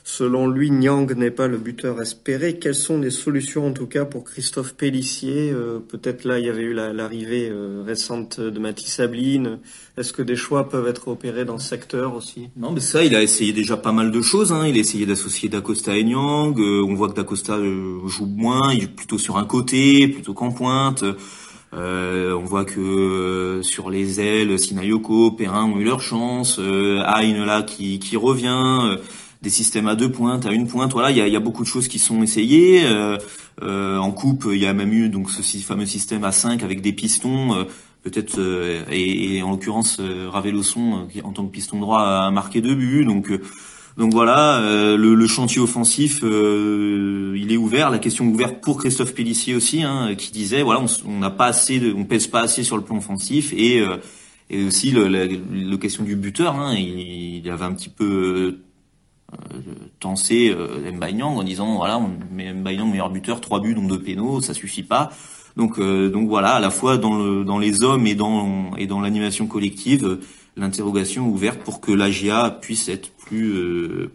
Selon 0.04 0.48
lui, 0.48 0.70
Nyang 0.70 1.14
n'est 1.14 1.30
pas 1.30 1.46
le 1.46 1.58
buteur 1.58 2.02
espéré. 2.02 2.58
Quelles 2.58 2.74
sont 2.74 2.98
les 2.98 3.10
solutions 3.10 3.68
en 3.68 3.72
tout 3.72 3.86
cas 3.86 4.04
pour 4.04 4.24
Christophe 4.24 4.74
Pellissier? 4.74 5.52
Euh, 5.52 5.78
Peut-être 5.78 6.24
là, 6.24 6.40
il 6.40 6.46
y 6.46 6.48
avait 6.48 6.62
eu 6.62 6.72
l'arrivée 6.72 7.48
euh, 7.48 7.84
récente 7.86 8.40
de 8.40 8.58
Mathis 8.58 8.94
Sabline. 8.94 9.58
Est-ce 9.96 10.12
que 10.12 10.22
des 10.22 10.34
choix 10.34 10.68
peuvent 10.68 10.88
être 10.88 11.06
opérés 11.06 11.44
dans 11.44 11.58
ce 11.58 11.68
secteur 11.68 12.16
aussi? 12.16 12.48
Non, 12.56 12.72
mais 12.72 12.80
ça, 12.80 13.04
il 13.04 13.14
a 13.14 13.22
essayé 13.22 13.52
déjà 13.52 13.76
pas 13.76 13.92
mal 13.92 14.10
de 14.10 14.22
choses. 14.22 14.52
Hein. 14.52 14.66
Il 14.66 14.76
a 14.76 14.80
essayé 14.80 15.06
d'associer 15.06 15.48
Dacosta 15.48 15.96
et 15.96 16.02
Nyang. 16.02 16.58
Euh, 16.58 16.82
on 16.84 16.94
voit 16.94 17.08
que 17.08 17.14
Dacosta 17.14 17.58
joue 17.58 18.26
moins, 18.26 18.72
il 18.72 18.84
est 18.84 18.94
plutôt 18.94 19.18
sur 19.18 19.36
un 19.36 19.44
côté, 19.44 20.08
plutôt 20.08 20.34
qu'en 20.34 20.50
pointe. 20.50 21.04
Euh, 21.74 22.34
on 22.34 22.44
voit 22.44 22.64
que 22.64 23.60
sur 23.62 23.88
les 23.88 24.20
ailes, 24.20 24.58
Sinayoko, 24.58 25.30
Perrin 25.30 25.64
ont 25.64 25.78
eu 25.78 25.84
leur 25.84 26.02
chance, 26.02 26.58
euh, 26.58 26.96
là 26.96 27.62
qui, 27.62 27.98
qui 27.98 28.16
revient 28.16 28.98
des 29.42 29.50
systèmes 29.50 29.88
à 29.88 29.96
deux 29.96 30.10
pointes, 30.10 30.46
à 30.46 30.52
une 30.52 30.68
pointe. 30.68 30.92
Voilà, 30.92 31.10
il 31.10 31.16
y 31.16 31.20
a, 31.20 31.28
y 31.28 31.36
a, 31.36 31.40
beaucoup 31.40 31.62
de 31.62 31.68
choses 31.68 31.88
qui 31.88 31.98
sont 31.98 32.22
essayées. 32.22 32.84
Euh, 32.84 33.18
euh, 33.62 33.98
en 33.98 34.12
coupe, 34.12 34.46
il 34.50 34.58
y 34.58 34.66
a 34.66 34.72
même 34.72 34.92
eu 34.92 35.08
donc 35.08 35.30
ce 35.30 35.42
fameux 35.62 35.86
système 35.86 36.24
à 36.24 36.32
5 36.32 36.62
avec 36.62 36.80
des 36.80 36.92
pistons. 36.92 37.54
Euh, 37.54 37.64
peut-être 38.02 38.38
euh, 38.38 38.82
et, 38.90 39.36
et, 39.36 39.42
en 39.42 39.50
l'occurrence 39.50 40.00
Ravelosson 40.00 41.06
qui 41.12 41.22
en 41.22 41.32
tant 41.32 41.44
que 41.44 41.52
piston 41.52 41.78
droit 41.78 42.02
a 42.02 42.30
marqué 42.30 42.60
deux 42.60 42.74
buts. 42.74 43.04
Donc 43.04 43.32
donc 43.98 44.12
voilà, 44.12 44.58
le, 44.96 45.14
le, 45.14 45.26
chantier 45.26 45.60
offensif, 45.60 46.22
il 46.22 47.52
est 47.52 47.58
ouvert. 47.58 47.90
La 47.90 47.98
question 47.98 48.26
ouverte 48.26 48.62
pour 48.62 48.78
Christophe 48.78 49.12
Pellissier 49.12 49.54
aussi, 49.54 49.82
hein, 49.82 50.14
qui 50.16 50.32
disait 50.32 50.62
voilà, 50.62 50.82
on 51.04 51.18
n'a 51.18 51.28
pas 51.28 51.44
assez, 51.44 51.78
de, 51.78 51.92
on 51.92 52.04
pèse 52.04 52.26
pas 52.26 52.40
assez 52.40 52.64
sur 52.64 52.78
le 52.78 52.82
plan 52.82 52.96
offensif 52.96 53.52
et 53.52 53.84
et 54.52 54.64
aussi 54.64 54.90
le, 54.90 55.08
la, 55.08 55.76
question 55.78 56.04
du 56.04 56.14
buteur. 56.14 56.54
Hein, 56.54 56.74
il, 56.76 57.42
il 57.44 57.50
avait 57.50 57.64
un 57.64 57.72
petit 57.72 57.88
peu 57.88 58.04
euh, 58.04 58.62
tenser 60.00 60.50
euh, 60.50 60.90
Mbaïnyang 60.92 61.36
en 61.36 61.42
disant 61.42 61.76
voilà 61.76 61.98
on 61.98 62.10
met 62.32 62.52
meilleur 62.52 63.10
buteur 63.10 63.40
trois 63.40 63.60
buts 63.60 63.74
donc 63.74 63.88
deux 63.88 64.00
pénaux 64.00 64.40
ça 64.40 64.54
suffit 64.54 64.82
pas. 64.82 65.10
Donc 65.56 65.78
euh, 65.78 66.10
donc 66.10 66.28
voilà 66.28 66.54
à 66.54 66.60
la 66.60 66.70
fois 66.70 66.96
dans 66.96 67.16
le 67.16 67.44
dans 67.44 67.58
les 67.58 67.82
hommes 67.82 68.06
et 68.06 68.14
dans 68.14 68.74
et 68.76 68.86
dans 68.86 69.00
l'animation 69.00 69.46
collective 69.46 70.18
l'interrogation 70.56 71.28
ouverte 71.28 71.60
pour 71.60 71.80
que 71.80 71.92
l'AGA 71.92 72.58
puisse 72.60 72.88
être 72.88 73.10
plus 73.10 73.52
euh, 73.52 74.12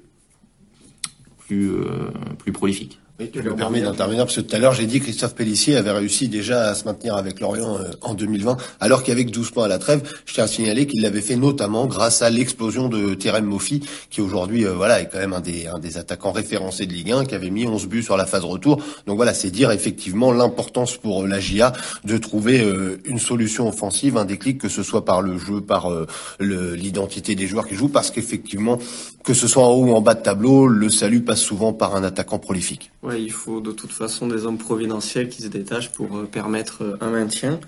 plus 1.39 1.71
euh, 1.71 2.11
plus 2.39 2.51
prolifique 2.51 2.99
oui, 3.19 3.31
tu 3.31 3.41
me 3.41 3.55
permets 3.55 3.81
d'intervenir 3.81 4.25
parce 4.25 4.35
que 4.35 4.41
tout 4.41 4.55
à 4.55 4.59
l'heure 4.59 4.73
j'ai 4.73 4.85
dit 4.85 4.99
que 4.99 5.05
Christophe 5.05 5.33
Pellissier 5.33 5.75
avait 5.75 5.91
réussi 5.91 6.27
déjà 6.27 6.69
à 6.69 6.75
se 6.75 6.85
maintenir 6.85 7.15
avec 7.15 7.39
Lorient 7.39 7.77
euh, 7.77 7.89
en 8.01 8.13
2020, 8.13 8.57
alors 8.79 9.03
qu'avec 9.03 9.31
12 9.31 9.51
points 9.51 9.65
à 9.65 9.67
la 9.67 9.79
trêve, 9.79 10.01
je 10.25 10.33
tiens 10.35 10.43
à 10.43 10.47
signaler 10.47 10.85
qu'il 10.85 11.01
l'avait 11.01 11.21
fait 11.21 11.35
notamment 11.35 11.87
grâce 11.87 12.21
à 12.21 12.29
l'explosion 12.29 12.89
de 12.89 13.15
Terem 13.15 13.45
Moffi, 13.45 13.81
qui 14.11 14.21
aujourd'hui 14.21 14.65
euh, 14.65 14.73
voilà 14.73 15.01
est 15.01 15.09
quand 15.09 15.17
même 15.17 15.33
un 15.33 15.41
des, 15.41 15.65
un 15.67 15.79
des 15.79 15.97
attaquants 15.97 16.31
référencés 16.31 16.85
de 16.85 16.93
Ligue 16.93 17.11
1, 17.11 17.25
qui 17.25 17.35
avait 17.35 17.49
mis 17.49 17.65
11 17.65 17.87
buts 17.87 18.03
sur 18.03 18.17
la 18.17 18.25
phase 18.25 18.43
retour. 18.43 18.81
Donc 19.07 19.15
voilà, 19.15 19.33
c'est 19.33 19.49
dire 19.49 19.71
effectivement 19.71 20.31
l'importance 20.31 20.97
pour 20.97 21.23
euh, 21.23 21.27
la 21.27 21.39
GIA 21.39 21.73
de 22.03 22.17
trouver 22.17 22.61
euh, 22.61 22.99
une 23.05 23.19
solution 23.19 23.67
offensive, 23.67 24.17
un 24.17 24.25
déclic, 24.25 24.59
que 24.59 24.69
ce 24.69 24.83
soit 24.83 25.05
par 25.05 25.21
le 25.21 25.37
jeu, 25.37 25.61
par 25.61 25.91
euh, 25.91 26.05
l'identité 26.39 27.35
des 27.35 27.47
joueurs 27.47 27.67
qui 27.67 27.75
jouent, 27.75 27.89
parce 27.89 28.11
qu'effectivement, 28.11 28.77
que 29.23 29.33
ce 29.33 29.47
soit 29.47 29.63
en 29.63 29.71
haut 29.71 29.85
ou 29.87 29.93
en 29.93 30.01
bas 30.01 30.13
de 30.13 30.21
tableau, 30.21 30.67
le 30.67 30.89
salut 30.89 31.21
passe 31.21 31.41
souvent 31.41 31.73
par 31.73 31.95
un 31.95 32.03
attaquant 32.03 32.39
prolifique. 32.39 32.91
Il 33.15 33.31
faut 33.31 33.61
de 33.61 33.71
toute 33.71 33.91
façon 33.91 34.27
des 34.27 34.45
hommes 34.45 34.57
providentiels 34.57 35.29
qui 35.29 35.41
se 35.41 35.47
détachent 35.47 35.91
pour 35.91 36.17
euh, 36.17 36.25
permettre 36.25 36.83
euh, 36.83 36.97
un 37.01 37.11
maintien. 37.11 37.59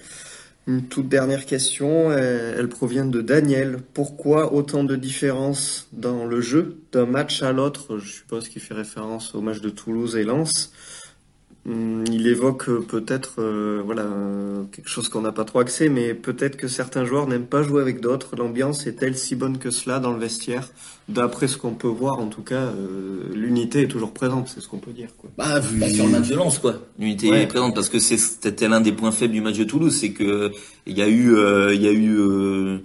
Une 0.68 0.84
toute 0.84 1.10
dernière 1.10 1.48
question, 1.48 2.12
elle 2.12 2.70
provient 2.70 3.06
de 3.06 3.22
Daniel. 3.22 3.80
Pourquoi 3.96 4.54
autant 4.54 4.84
de 4.84 4.96
différences 4.96 5.88
dans 5.94 6.26
le 6.26 6.42
jeu 6.42 6.78
d'un 6.92 7.08
match 7.08 7.42
à 7.42 7.52
l'autre? 7.52 7.98
Je 7.98 8.08
suppose 8.08 8.50
qu'il 8.50 8.62
fait 8.62 8.76
référence 8.76 9.34
au 9.34 9.42
match 9.42 9.62
de 9.62 9.70
Toulouse 9.72 10.16
et 10.16 10.24
Lens. 10.24 10.72
Hum, 11.70 12.04
il 12.12 12.26
évoque 12.26 12.68
euh, 12.68 12.80
peut-être 12.80 13.36
euh, 13.38 13.82
voilà 13.86 14.02
euh, 14.02 14.64
quelque 14.72 14.90
chose 14.90 15.08
qu'on 15.08 15.22
n'a 15.22 15.32
pas 15.32 15.46
trop 15.46 15.60
accès, 15.60 15.88
mais 15.88 16.16
peut-être 16.16 16.58
que 16.58 16.68
certains 16.68 17.06
joueurs 17.06 17.28
n'aiment 17.28 17.46
pas 17.46 17.62
jouer 17.62 17.82
avec 17.82 18.02
d'autres. 18.02 18.36
L'ambiance 18.36 18.88
est-elle 18.88 19.16
si 19.16 19.36
bonne 19.36 19.60
que 19.60 19.70
cela 19.70 20.00
dans 20.00 20.12
le 20.12 20.20
vestiaire? 20.20 20.68
D'après 21.10 21.48
ce 21.48 21.58
qu'on 21.58 21.74
peut 21.74 21.88
voir, 21.88 22.20
en 22.20 22.28
tout 22.28 22.42
cas, 22.42 22.56
euh, 22.56 23.22
l'unité 23.36 23.84
est 23.84 23.88
toujours 23.88 24.14
présente, 24.14 24.48
c'est 24.48 24.62
ce 24.62 24.68
qu'on 24.68 24.80
peut 24.80 24.94
dire. 24.94 25.10
Quoi. 25.18 25.30
Bah, 25.38 25.60
vu 25.60 25.80
bah, 25.80 25.90
sur 25.90 26.06
le 26.06 26.12
match 26.12 26.30
de 26.30 26.36
Lens, 26.36 26.58
quoi. 26.58 26.76
L'unité 26.98 27.30
ouais. 27.30 27.44
est 27.44 27.48
présente 27.48 27.76
parce 27.76 27.90
que 27.90 28.00
c'était 28.00 28.68
l'un 28.68 28.82
des 28.82 28.92
points 28.92 29.12
faibles 29.12 29.34
du 29.34 29.42
match 29.42 29.58
de 29.58 29.64
Toulouse, 29.64 29.96
c'est 29.96 30.12
que 30.12 30.52
il 30.88 30.98
y 30.98 31.04
a 31.04 31.10
eu, 31.10 31.36
il 31.74 31.82
y 31.82 31.88
a 31.88 31.94
eu 31.94 32.82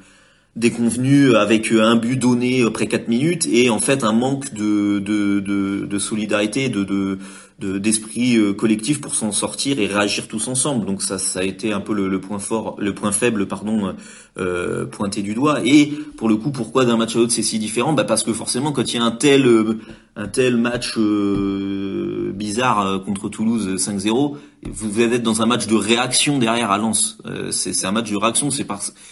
des 0.57 0.71
convenus 0.71 1.35
avec 1.35 1.73
un 1.73 1.97
but 1.97 2.17
donné 2.17 2.63
après 2.65 2.87
4 2.87 3.09
minutes 3.09 3.47
et 3.51 3.71
en 3.71 3.81
fait 3.81 4.05
un 4.05 4.13
manque 4.13 4.53
de 4.55 4.99
de, 4.99 5.41
de, 5.41 5.87
de 5.87 5.99
solidarité, 5.99 6.69
de, 6.69 6.85
de 6.85 7.19
d'esprit 7.61 8.37
euh, 8.37 8.53
collectif 8.53 9.01
pour 9.01 9.15
s'en 9.15 9.31
sortir 9.33 9.79
et 9.79 9.87
réagir 9.87 10.27
tous 10.29 10.49
ensemble. 10.49 10.87
Donc 10.87 11.03
ça, 11.03 11.19
ça 11.19 11.41
a 11.41 11.45
été 11.45 11.73
un 11.73 11.81
peu 11.81 11.95
le, 11.95 12.09
le 12.09 12.21
point 12.21 12.39
fort, 12.39 12.77
le 12.79 12.95
point 12.95 13.13
faible, 13.13 13.47
pardon, 13.47 13.95
euh, 14.37 14.85
pointé 14.87 15.23
du 15.23 15.35
doigt. 15.35 15.61
Et 15.65 15.93
pour 16.17 16.29
le 16.29 16.37
coup, 16.37 16.51
pourquoi 16.51 16.85
d'un 16.85 16.97
match 16.97 17.15
à 17.15 17.19
l'autre 17.21 17.33
c'est 17.33 17.43
si 17.43 17.61
différent? 17.61 17.93
Bah 17.93 18.03
parce 18.03 18.25
que 18.25 18.33
forcément, 18.33 18.73
quand 18.73 18.93
il 18.93 18.97
y 18.97 18.99
a 18.99 19.05
un 19.05 19.13
tel, 19.13 19.47
euh, 19.47 19.79
un 20.17 20.27
tel 20.27 20.57
match 20.57 20.95
euh, 20.99 22.33
bizarre 22.35 22.81
euh, 22.81 22.99
contre 22.99 23.29
Toulouse 23.29 23.77
5-0, 23.77 24.37
vous 24.69 25.01
allez 25.01 25.17
être 25.17 25.23
dans 25.23 25.43
un 25.43 25.47
match 25.47 25.67
de 25.69 25.75
réaction 25.77 26.39
derrière 26.39 26.71
à 26.71 26.79
Lens. 26.79 27.19
c'est 27.51 27.85
un 27.85 27.93
match 27.93 28.11
de 28.11 28.17
réaction. 28.17 28.51
C'est 28.51 28.67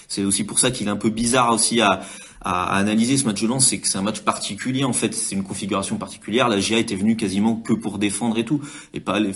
c'est 0.09 0.25
aussi 0.25 0.45
pour 0.45 0.59
ça 0.59 0.71
qu'il 0.71 0.89
est 0.89 0.91
un 0.91 0.97
peu 0.97 1.11
bizarre 1.11 1.55
aussi 1.55 1.81
à 1.81 2.01
à, 2.45 2.77
analyser 2.77 3.17
ce 3.17 3.25
match 3.25 3.43
de 3.43 3.47
Lens, 3.47 3.69
c'est 3.69 3.79
que 3.79 3.89
c'est 3.89 3.99
un 3.99 4.03
match 4.03 4.21
particulier 4.21 4.85
en 4.85 4.93
fait, 4.93 5.15
c'est 5.15 5.35
une 5.35 5.45
configuration 5.45 5.97
particulière. 5.97 6.49
La 6.49 6.61
GIA 6.61 6.79
était 6.79 6.97
venue 6.97 7.17
quasiment 7.17 7.57
que 7.57 7.73
pour 7.73 7.99
défendre 7.99 8.39
et 8.39 8.45
tout, 8.45 8.61
et 8.95 9.01
pas 9.01 9.21
les, 9.21 9.33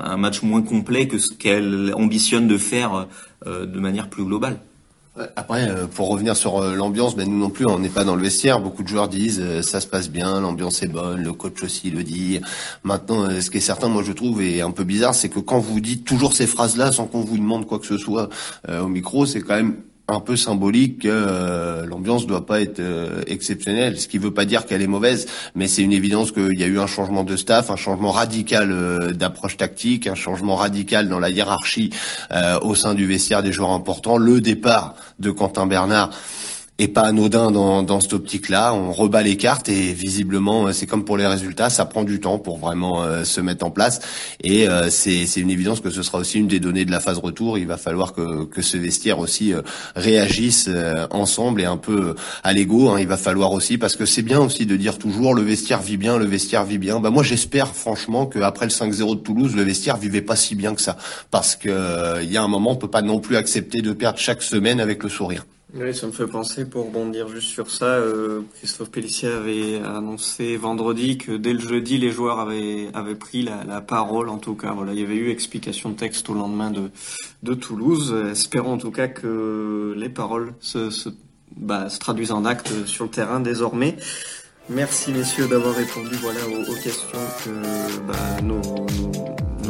un 0.00 0.16
match 0.16 0.42
moins 0.42 0.62
complet 0.62 1.08
que 1.08 1.18
ce 1.18 1.32
qu'elle 1.32 1.92
ambitionne 1.94 2.48
de 2.48 2.58
faire 2.58 3.08
euh, 3.46 3.66
de 3.66 3.80
manière 3.80 4.08
plus 4.08 4.24
globale. 4.24 4.58
Après, 5.36 5.68
euh, 5.68 5.86
pour 5.86 6.08
revenir 6.08 6.34
sur 6.34 6.62
euh, 6.62 6.74
l'ambiance, 6.74 7.16
ben 7.16 7.28
nous 7.28 7.38
non 7.38 7.50
plus, 7.50 7.66
on 7.66 7.78
n'est 7.78 7.90
pas 7.90 8.04
dans 8.04 8.16
le 8.16 8.22
vestiaire. 8.22 8.60
Beaucoup 8.60 8.82
de 8.82 8.88
joueurs 8.88 9.08
disent 9.08 9.40
euh, 9.42 9.60
ça 9.60 9.82
se 9.82 9.86
passe 9.86 10.08
bien, 10.08 10.40
l'ambiance 10.40 10.82
est 10.82 10.88
bonne, 10.88 11.22
le 11.22 11.34
coach 11.34 11.62
aussi 11.62 11.90
le 11.90 12.02
dit. 12.02 12.40
Maintenant, 12.82 13.28
ce 13.28 13.50
qui 13.50 13.58
est 13.58 13.60
certain, 13.60 13.88
moi 13.88 14.02
je 14.02 14.12
trouve, 14.12 14.40
et 14.40 14.62
un 14.62 14.70
peu 14.70 14.84
bizarre, 14.84 15.14
c'est 15.14 15.28
que 15.28 15.38
quand 15.38 15.58
vous 15.58 15.80
dites 15.80 16.06
toujours 16.06 16.32
ces 16.32 16.46
phrases-là 16.46 16.92
sans 16.92 17.06
qu'on 17.06 17.20
vous 17.20 17.36
demande 17.36 17.66
quoi 17.66 17.78
que 17.78 17.86
ce 17.86 17.98
soit 17.98 18.30
au 18.68 18.88
micro, 18.88 19.26
c'est 19.26 19.42
quand 19.42 19.54
même 19.54 19.76
un 20.12 20.20
peu 20.20 20.36
symbolique 20.36 21.02
que 21.02 21.08
euh, 21.08 21.86
l'ambiance 21.86 22.26
doit 22.26 22.46
pas 22.46 22.60
être 22.60 22.80
euh, 22.80 23.22
exceptionnelle, 23.26 23.98
ce 23.98 24.08
qui 24.08 24.18
veut 24.18 24.32
pas 24.32 24.44
dire 24.44 24.66
qu'elle 24.66 24.82
est 24.82 24.86
mauvaise, 24.86 25.26
mais 25.54 25.68
c'est 25.68 25.82
une 25.82 25.92
évidence 25.92 26.32
qu'il 26.32 26.58
y 26.58 26.64
a 26.64 26.66
eu 26.66 26.78
un 26.78 26.86
changement 26.86 27.24
de 27.24 27.36
staff, 27.36 27.70
un 27.70 27.76
changement 27.76 28.10
radical 28.10 28.70
euh, 28.72 29.12
d'approche 29.12 29.56
tactique, 29.56 30.06
un 30.06 30.14
changement 30.14 30.56
radical 30.56 31.08
dans 31.08 31.18
la 31.18 31.30
hiérarchie 31.30 31.90
euh, 32.30 32.58
au 32.60 32.74
sein 32.74 32.94
du 32.94 33.06
vestiaire 33.06 33.42
des 33.42 33.52
joueurs 33.52 33.70
importants, 33.70 34.16
le 34.16 34.40
départ 34.40 34.94
de 35.18 35.30
Quentin 35.30 35.66
Bernard 35.66 36.10
et 36.82 36.88
pas 36.88 37.02
anodin 37.02 37.52
dans, 37.52 37.84
dans 37.84 38.00
cette 38.00 38.12
optique-là. 38.12 38.74
On 38.74 38.90
rebat 38.92 39.22
les 39.22 39.36
cartes 39.36 39.68
et 39.68 39.92
visiblement, 39.92 40.66
euh, 40.66 40.72
c'est 40.72 40.86
comme 40.86 41.04
pour 41.04 41.16
les 41.16 41.26
résultats, 41.26 41.70
ça 41.70 41.84
prend 41.84 42.02
du 42.02 42.18
temps 42.18 42.40
pour 42.40 42.58
vraiment 42.58 43.04
euh, 43.04 43.22
se 43.22 43.40
mettre 43.40 43.64
en 43.64 43.70
place. 43.70 44.00
Et 44.42 44.68
euh, 44.68 44.90
c'est 44.90 45.36
une 45.36 45.50
évidence 45.50 45.80
que 45.80 45.90
ce 45.90 46.02
sera 46.02 46.18
aussi 46.18 46.40
une 46.40 46.48
des 46.48 46.58
données 46.58 46.84
de 46.84 46.90
la 46.90 46.98
phase 46.98 47.18
retour. 47.18 47.56
Il 47.56 47.68
va 47.68 47.76
falloir 47.76 48.12
que, 48.12 48.44
que 48.46 48.62
ce 48.62 48.76
vestiaire 48.76 49.20
aussi 49.20 49.52
euh, 49.52 49.62
réagisse 49.94 50.66
euh, 50.68 51.06
ensemble 51.10 51.60
et 51.60 51.66
un 51.66 51.76
peu 51.76 52.16
à 52.42 52.52
l'ego. 52.52 52.90
Hein. 52.90 52.98
Il 52.98 53.06
va 53.06 53.16
falloir 53.16 53.52
aussi, 53.52 53.78
parce 53.78 53.94
que 53.94 54.04
c'est 54.04 54.22
bien 54.22 54.40
aussi 54.40 54.66
de 54.66 54.76
dire 54.76 54.98
toujours 54.98 55.34
le 55.34 55.42
vestiaire 55.42 55.80
vit 55.80 55.96
bien, 55.96 56.18
le 56.18 56.24
vestiaire 56.24 56.64
vit 56.64 56.78
bien. 56.78 56.98
Bah 56.98 57.10
moi 57.10 57.22
j'espère 57.22 57.68
franchement 57.68 58.26
qu'après 58.26 58.66
le 58.66 58.72
5-0 58.72 59.16
de 59.16 59.20
Toulouse, 59.20 59.54
le 59.54 59.62
vestiaire 59.62 59.96
vivait 59.96 60.20
pas 60.20 60.36
si 60.36 60.56
bien 60.56 60.74
que 60.74 60.80
ça. 60.80 60.96
Parce 61.30 61.54
que 61.54 62.22
il 62.22 62.32
y 62.32 62.36
a 62.36 62.42
un 62.42 62.48
moment, 62.48 62.72
on 62.72 62.76
peut 62.76 62.90
pas 62.90 63.02
non 63.02 63.20
plus 63.20 63.36
accepter 63.36 63.82
de 63.82 63.92
perdre 63.92 64.18
chaque 64.18 64.42
semaine 64.42 64.80
avec 64.80 65.02
le 65.04 65.08
sourire. 65.08 65.44
Oui, 65.74 65.94
ça 65.94 66.06
me 66.06 66.12
fait 66.12 66.26
penser, 66.26 66.66
pour 66.66 66.84
rebondir 66.86 67.28
juste 67.28 67.48
sur 67.48 67.70
ça, 67.70 67.86
euh, 67.86 68.42
Christophe 68.58 68.90
Pellissier 68.90 69.30
avait 69.30 69.76
annoncé 69.76 70.58
vendredi 70.58 71.16
que 71.16 71.32
dès 71.32 71.54
le 71.54 71.60
jeudi, 71.60 71.96
les 71.96 72.10
joueurs 72.10 72.40
avaient, 72.40 72.88
avaient 72.92 73.14
pris 73.14 73.42
la, 73.42 73.64
la 73.64 73.80
parole. 73.80 74.28
En 74.28 74.36
tout 74.36 74.54
cas, 74.54 74.72
voilà, 74.72 74.92
il 74.92 75.00
y 75.00 75.02
avait 75.02 75.16
eu 75.16 75.30
explication 75.30 75.88
de 75.88 75.94
texte 75.94 76.28
au 76.28 76.34
lendemain 76.34 76.70
de, 76.70 76.90
de 77.42 77.54
Toulouse. 77.54 78.14
Espérons 78.30 78.74
en 78.74 78.78
tout 78.78 78.90
cas 78.90 79.08
que 79.08 79.94
les 79.96 80.10
paroles 80.10 80.52
se, 80.60 80.90
se, 80.90 81.08
bah, 81.56 81.88
se 81.88 81.98
traduisent 81.98 82.32
en 82.32 82.44
actes 82.44 82.84
sur 82.84 83.04
le 83.04 83.10
terrain 83.10 83.40
désormais. 83.40 83.96
Merci 84.68 85.12
messieurs 85.12 85.48
d'avoir 85.48 85.74
répondu 85.74 86.14
voilà 86.20 86.40
aux, 86.48 86.70
aux 86.70 86.82
questions 86.82 87.18
que 87.44 88.00
bah, 88.06 88.40
nos, 88.42 88.60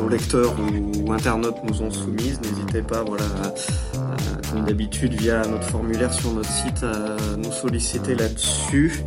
nos, 0.03 0.09
lecteurs 0.09 0.55
ou, 0.59 1.09
ou, 1.09 1.13
internautes 1.13 1.63
nous 1.65 1.83
ont 1.83 1.91
soumises. 1.91 2.41
N'hésitez 2.43 2.83
pas 2.83 3.05
voilà 3.07 3.25
à, 3.43 3.99
à, 3.99 4.53
comme 4.53 4.65
d'habitude 4.65 5.15
via 5.15 5.47
notre 5.47 5.65
formulaire 5.65 6.13
sur 6.13 6.33
notre 6.33 6.51
site 6.51 6.83
à 6.83 7.37
nous 7.37 7.53
solliciter 7.53 8.15
là-dessus. 8.15 9.05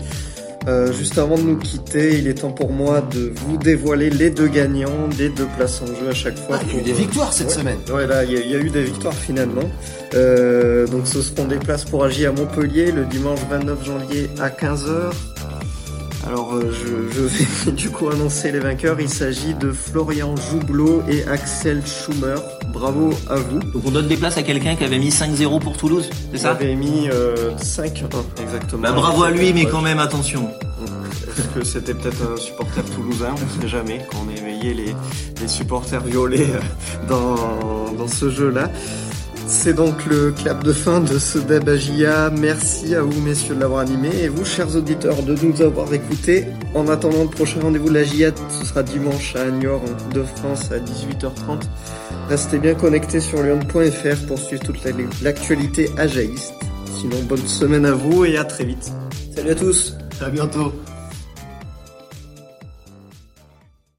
Euh, 0.68 0.92
juste 0.92 1.20
avant 1.20 1.38
de 1.38 1.44
nous 1.44 1.58
quitter, 1.58 2.18
il 2.18 2.28
est 2.28 2.36
temps 2.42 2.52
pour 2.52 2.72
moi 2.72 3.02
de 3.02 3.32
vous 3.36 3.58
dévoiler 3.58 4.10
les 4.10 4.32
deux 4.32 4.48
gagnants 4.48 5.08
des 5.16 5.30
deux 5.30 5.46
places 5.58 5.82
en 5.84 5.88
jeu 5.88 6.10
à 6.10 6.14
chaque 6.14 6.38
fois. 6.38 6.58
Ah, 6.60 6.64
il 6.68 6.74
y 6.74 6.78
a 6.78 6.80
eu 6.80 6.84
des 6.84 6.94
victoires 6.94 7.32
cette 7.32 7.50
ouais, 7.50 7.54
semaine. 7.54 7.78
Ouais, 7.94 8.08
là, 8.08 8.24
il 8.24 8.32
y, 8.32 8.38
a, 8.38 8.40
il 8.40 8.50
y, 8.50 8.56
a 8.56 8.60
eu 8.60 8.70
des 8.72 8.84
victoires 8.84 9.14
finalement. 9.14 9.70
Euh, 10.16 10.88
donc, 10.88 11.06
ce 11.06 11.22
seront 11.22 11.46
des 11.46 11.58
places 11.58 11.86
pour 11.86 12.04
agir 12.04 12.32
à 12.32 12.34
Montpellier 12.34 12.92
le 12.92 13.06
dimanche 13.06 13.40
29 13.48 13.86
janvier 13.86 14.30
à 14.40 14.50
15h. 14.50 15.12
Alors 16.26 16.54
euh, 16.56 16.72
je, 16.72 17.14
je, 17.16 17.22
vais 17.22 17.72
du 17.72 17.90
coup 17.90 18.10
annoncer 18.10 18.52
les 18.52 18.60
vainqueurs. 18.60 19.00
Il 19.00 19.10
s'agit 19.10 19.54
de 19.54 19.72
Florian 19.72 20.36
Joublot 20.36 21.04
et 21.08 21.24
Axel 21.28 21.84
Schumer. 21.86 22.38
Bravo 22.70 23.12
à 23.30 23.36
vous. 23.36 23.60
Donc 23.60 23.84
on 23.86 23.92
donne 23.92 24.08
des 24.08 24.18
places 24.18 24.38
à 24.38 24.44
quelqu'un 24.44 24.76
qui 24.76 24.84
avait 24.84 24.98
mis 25.00 25.10
5-0 25.10 25.60
pour 25.60 25.78
Toulouse, 25.78 26.10
c'est 26.32 26.40
ça 26.40 26.58
Il 26.60 26.66
avait 26.66 26.76
mis 26.76 27.10
euh, 27.10 27.56
5-1 27.58 28.06
exactement. 28.42 28.82
Bah, 28.82 28.92
bravo 28.92 29.24
à 29.24 29.32
lui, 29.32 29.54
mais 29.54 29.66
quand 29.66 29.82
même 29.82 30.00
attention. 30.00 30.50
Est-ce 31.38 31.48
que 31.60 31.66
c'était 31.66 31.94
peut-être 31.94 32.22
un 32.34 32.38
supporter 32.38 32.84
toulousain? 32.96 33.36
On 33.38 33.58
ne 33.58 33.62
sait 33.62 33.68
jamais 33.68 34.02
quand 34.10 34.26
on 34.26 34.30
éveillait 34.32 34.74
les, 34.74 34.96
les 35.42 35.48
supporters 35.48 36.02
violés 36.04 36.48
euh, 36.50 37.08
dans, 37.10 37.92
dans 37.94 38.08
ce 38.08 38.30
jeu-là. 38.30 38.70
C'est 39.48 39.74
donc 39.74 40.06
le 40.06 40.32
clap 40.32 40.64
de 40.64 40.74
fin 40.74 41.02
de 41.02 41.20
ce 41.20 41.38
Dabagia. 41.38 42.32
Merci 42.32 42.96
à 42.96 43.02
vous, 43.02 43.22
messieurs, 43.22 43.56
de 43.56 43.62
l'avoir 43.62 43.82
animé 43.82 44.10
et 44.24 44.28
vous, 44.28 44.44
chers 44.44 44.76
auditeurs, 44.76 45.22
de 45.24 45.36
nous 45.36 45.62
avoir 45.62 45.94
écoutés. 45.94 46.46
En 46.74 46.88
attendant 46.88 47.24
le 47.24 47.30
prochain 47.30 47.60
rendez-vous 47.62 47.90
de 47.90 47.94
la 47.94 48.04
GIA, 48.04 48.32
ce 48.50 48.66
sera 48.66 48.82
dimanche 48.84 49.36
à 49.36 49.50
Niort, 49.52 49.82
en 49.84 50.14
de 50.14 50.24
France, 50.24 50.72
à 50.72 50.80
18h30. 50.80 51.62
Restez 52.28 52.58
bien 52.58 52.74
connectés 52.74 53.20
sur 53.20 53.44
lyon.fr 53.44 54.28
pour 54.28 54.40
suivre 54.40 54.64
toute 54.64 54.80
l'actualité 55.22 55.92
ajaïste. 55.98 56.54
Sinon, 57.00 57.18
bonne 57.28 57.46
semaine 57.46 57.86
à 57.86 57.94
vous 57.94 58.26
et 58.26 58.38
à 58.38 58.46
très 58.46 58.66
vite. 58.66 58.92
Salut 59.36 59.52
à 59.52 59.56
tous. 59.56 59.96
À 60.22 60.30
bientôt. 60.30 60.74